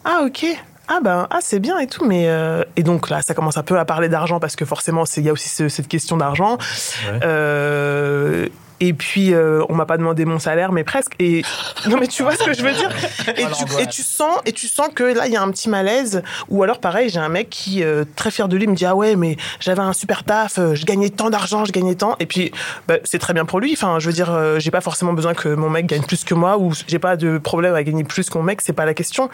Ah, 0.05 0.21
ok. 0.25 0.45
Ah 0.89 0.99
ben 1.01 1.27
ah 1.29 1.39
c'est 1.41 1.59
bien 1.59 1.79
et 1.79 1.87
tout 1.87 2.05
mais 2.05 2.27
euh, 2.27 2.63
et 2.75 2.83
donc 2.83 3.09
là 3.09 3.21
ça 3.21 3.33
commence 3.33 3.55
un 3.57 3.63
peu 3.63 3.79
à 3.79 3.85
parler 3.85 4.09
d'argent 4.09 4.39
parce 4.41 4.55
que 4.57 4.65
forcément 4.65 5.05
c'est 5.05 5.21
il 5.21 5.25
y 5.25 5.29
a 5.29 5.33
aussi 5.33 5.47
ce- 5.49 5.69
cette 5.69 5.87
question 5.87 6.17
d'argent 6.17 6.57
Ouais. 6.57 7.19
Euh, 7.23 8.47
et 8.87 8.93
puis 8.93 9.33
euh, 9.33 9.63
on 9.69 9.75
m'a 9.75 9.85
pas 9.85 9.97
demandé 9.97 10.25
mon 10.25 10.39
salaire 10.39 10.71
mais 10.71 10.83
presque. 10.83 11.13
Et 11.19 11.41
non 11.89 11.97
mais 11.99 12.07
tu 12.07 12.23
vois 12.23 12.35
ce 12.35 12.43
que 12.43 12.53
je 12.53 12.61
veux 12.61 12.73
dire 12.73 12.91
et, 13.29 13.33
tu, 13.33 13.41
l'angoisse. 13.41 13.79
et 13.79 13.87
tu 13.87 14.03
sens 14.03 14.39
et 14.45 14.51
tu 14.51 14.67
sens 14.67 14.89
que 14.93 15.03
là 15.03 15.27
il 15.27 15.33
y 15.33 15.37
a 15.37 15.41
un 15.41 15.49
petit 15.51 15.69
malaise. 15.69 16.21
Ou 16.49 16.63
alors 16.63 16.79
pareil 16.79 17.09
j'ai 17.09 17.19
un 17.19 17.29
mec 17.29 17.49
qui 17.49 17.83
euh, 17.83 18.03
très 18.15 18.31
fier 18.31 18.47
de 18.47 18.57
lui 18.57 18.67
me 18.67 18.75
dit 18.75 18.85
ah 18.85 18.95
ouais 18.95 19.15
mais 19.15 19.37
j'avais 19.59 19.81
un 19.81 19.93
super 19.93 20.23
taf 20.23 20.59
euh, 20.59 20.75
je 20.75 20.85
gagnais 20.85 21.09
tant 21.09 21.29
d'argent 21.29 21.63
je 21.65 21.71
gagnais 21.71 21.95
tant. 21.95 22.15
Et 22.19 22.25
puis 22.25 22.51
bah, 22.87 22.95
c'est 23.03 23.19
très 23.19 23.33
bien 23.33 23.45
pour 23.45 23.59
lui. 23.59 23.73
Enfin 23.73 23.99
je 23.99 24.07
veux 24.07 24.13
dire 24.13 24.31
euh, 24.31 24.59
j'ai 24.59 24.71
pas 24.71 24.81
forcément 24.81 25.13
besoin 25.13 25.33
que 25.33 25.49
mon 25.49 25.69
mec 25.69 25.85
gagne 25.85 26.03
plus 26.03 26.25
que 26.25 26.33
moi 26.33 26.57
ou 26.57 26.73
j'ai 26.87 26.99
pas 26.99 27.15
de 27.15 27.37
problème 27.37 27.75
à 27.75 27.83
gagner 27.83 28.03
plus 28.03 28.29
que 28.29 28.37
mon 28.37 28.43
mec 28.43 28.61
c'est 28.61 28.73
pas 28.73 28.85
la 28.85 28.93
question. 28.93 29.29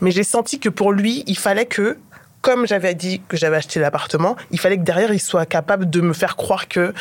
Mais 0.00 0.12
j'ai 0.12 0.24
senti 0.24 0.60
que 0.60 0.68
pour 0.68 0.92
lui 0.92 1.24
il 1.26 1.38
fallait 1.38 1.66
que 1.66 1.98
comme 2.44 2.66
j'avais 2.66 2.94
dit 2.94 3.22
que 3.26 3.38
j'avais 3.38 3.56
acheté 3.56 3.80
l'appartement, 3.80 4.36
il 4.50 4.60
fallait 4.60 4.76
que 4.76 4.82
derrière 4.82 5.10
il 5.14 5.18
soit 5.18 5.46
capable 5.46 5.88
de 5.88 6.02
me 6.02 6.12
faire 6.12 6.36
croire 6.36 6.68
que 6.68 6.92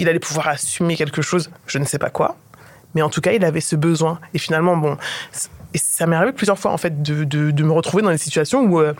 il 0.00 0.08
allait 0.08 0.18
pouvoir 0.18 0.48
assumer 0.48 0.96
quelque 0.96 1.22
chose, 1.22 1.50
je 1.68 1.78
ne 1.78 1.84
sais 1.84 2.00
pas 2.00 2.10
quoi, 2.10 2.36
mais 2.96 3.02
en 3.02 3.08
tout 3.08 3.20
cas 3.20 3.30
il 3.30 3.44
avait 3.44 3.60
ce 3.60 3.76
besoin. 3.76 4.18
Et 4.34 4.38
finalement, 4.38 4.76
bon, 4.76 4.96
et 5.72 5.78
ça 5.78 6.06
m'est 6.08 6.16
arrivé 6.16 6.32
plusieurs 6.32 6.58
fois 6.58 6.72
en 6.72 6.78
fait 6.78 7.00
de, 7.00 7.22
de- 7.22 7.62
me 7.62 7.70
retrouver 7.70 8.02
dans 8.02 8.10
des 8.10 8.18
situations 8.18 8.62
où, 8.62 8.80
euh, 8.80 8.92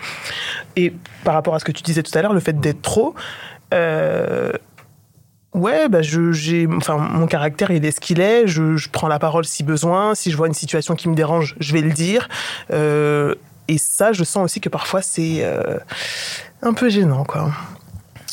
et 0.77 0.95
par 1.25 1.35
rapport 1.35 1.57
à 1.57 1.59
ce 1.59 1.65
que 1.65 1.73
tu 1.73 1.83
disais 1.83 2.05
tout 2.05 2.17
à 2.17 2.23
l'heure, 2.23 2.33
le 2.33 2.39
fait 2.39 2.61
d'être 2.61 2.81
trop, 2.83 3.17
euh, 3.75 4.53
ouais, 5.53 5.89
bah 5.89 6.03
je, 6.03 6.31
j'ai, 6.31 6.69
enfin 6.77 6.97
mon 6.97 7.27
caractère 7.27 7.73
il 7.73 7.85
est 7.85 7.91
ce 7.91 7.99
qu'il 8.01 8.21
est, 8.21 8.47
je, 8.47 8.77
je 8.77 8.89
prends 8.89 9.09
la 9.09 9.19
parole 9.19 9.45
si 9.45 9.65
besoin, 9.65 10.15
si 10.15 10.31
je 10.31 10.37
vois 10.37 10.47
une 10.47 10.55
situation 10.55 10.95
qui 10.95 11.09
me 11.09 11.17
dérange, 11.17 11.57
je 11.59 11.73
vais 11.73 11.81
le 11.81 11.91
dire. 11.91 12.29
Euh, 12.73 13.35
et 13.69 13.79
ça, 13.79 14.13
je 14.13 14.25
sens 14.25 14.45
aussi 14.45 14.61
que 14.61 14.69
parfois 14.69 15.03
c'est 15.03 15.45
euh, 15.45 15.79
un 16.63 16.73
peu 16.73 16.89
gênant, 16.89 17.25
quoi. 17.25 17.53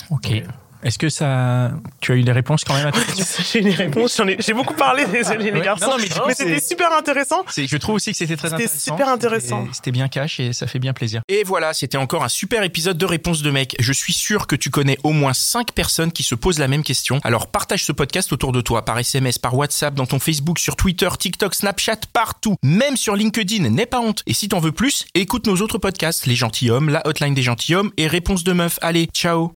Ok. 0.10 0.44
Est-ce 0.86 0.98
que 1.00 1.10
ça, 1.10 1.72
tu 2.00 2.12
as 2.12 2.15
eu 2.15 2.22
des 2.24 2.32
réponses 2.32 2.63
quand 2.63 2.75
même 2.75 2.88
à 2.88 2.92
ta 2.94 3.01
question 3.01 3.44
J'ai 3.51 3.60
eu 3.60 3.63
des 3.63 3.72
réponses, 3.72 4.15
j'en 4.18 4.27
ai- 4.27 4.38
j'ai 4.39 4.54
beaucoup 4.54 4.75
parlé, 4.75 5.06
désolé 5.08 5.46
les 5.51 5.60
Ouais. 5.60 5.62
garçons, 5.65 5.88
Non, 5.88 5.98
non, 5.98 6.27
mais 6.27 6.34
c'était 6.36 6.62
super 6.62 6.94
intéressant. 6.94 7.44
C'est- 7.50 7.68
Je 7.68 7.75
trouve 7.77 7.96
aussi 7.96 8.12
que 8.12 8.18
c'était 8.18 8.38
très 8.38 8.50
C'était 8.50 8.63
intéressant. 8.65 8.92
super 8.94 9.10
intéressant. 9.10 9.62
C'était- 9.63 9.74
C'était 9.75 9.92
bien 9.92 10.08
cash 10.08 10.39
et 10.39 10.54
ça 10.54 10.68
fait 10.68 10.80
bien 10.80 10.94
plaisir. 10.94 11.22
Et 11.27 11.44
voilà, 11.44 11.74
c'était 11.74 11.98
encore 11.98 12.24
un 12.24 12.30
super 12.30 12.63
épisode 12.63 12.98
de 12.98 13.06
Réponse 13.06 13.42
de 13.42 13.51
mec. 13.51 13.75
Je 13.80 13.92
suis 13.92 14.13
sûr 14.13 14.48
que 14.48 14.56
tu 14.56 14.70
connais 14.70 14.98
au 15.04 15.12
moins 15.12 15.34
5 15.34 15.72
personnes 15.74 16.12
qui 16.12 16.24
se 16.24 16.36
posent 16.36 16.60
la 16.60 16.68
même 16.68 16.84
question. 16.84 17.20
Alors 17.24 17.48
partage 17.48 17.84
ce 17.84 17.92
podcast 17.92 18.32
autour 18.32 18.51
de 18.51 18.62
toi, 18.62 18.86
par 18.86 18.98
SMS, 19.00 19.38
par 19.39 19.56
WhatsApp, 19.58 19.96
dans 19.96 20.06
ton 20.06 20.20
Facebook, 20.20 20.60
sur 20.60 20.75
Twitter, 20.75 21.10
TikTok, 21.18 21.56
Snapchat, 21.56 21.98
partout. 22.13 22.56
Même 22.63 22.96
sur 22.96 23.15
LinkedIn, 23.15 23.70
n'aie 23.70 23.86
pas 23.88 24.00
honte. 24.01 24.22
Et 24.27 24.34
si 24.34 24.50
t'en 24.50 24.60
veux 24.60 24.72
plus, 24.72 25.06
écoute 25.15 25.48
nos 25.48 25.58
autres 25.58 25.77
podcasts, 25.80 26.25
Les 26.27 26.36
Gentilhommes, 26.36 26.89
La 26.89 27.06
Hotline 27.08 27.34
des 27.34 27.42
Gentilhommes 27.44 27.92
et 27.98 28.08
Réponse 28.08 28.44
de 28.44 28.54
Meuf. 28.54 28.77
Allez, 28.82 29.08
ciao 29.13 29.54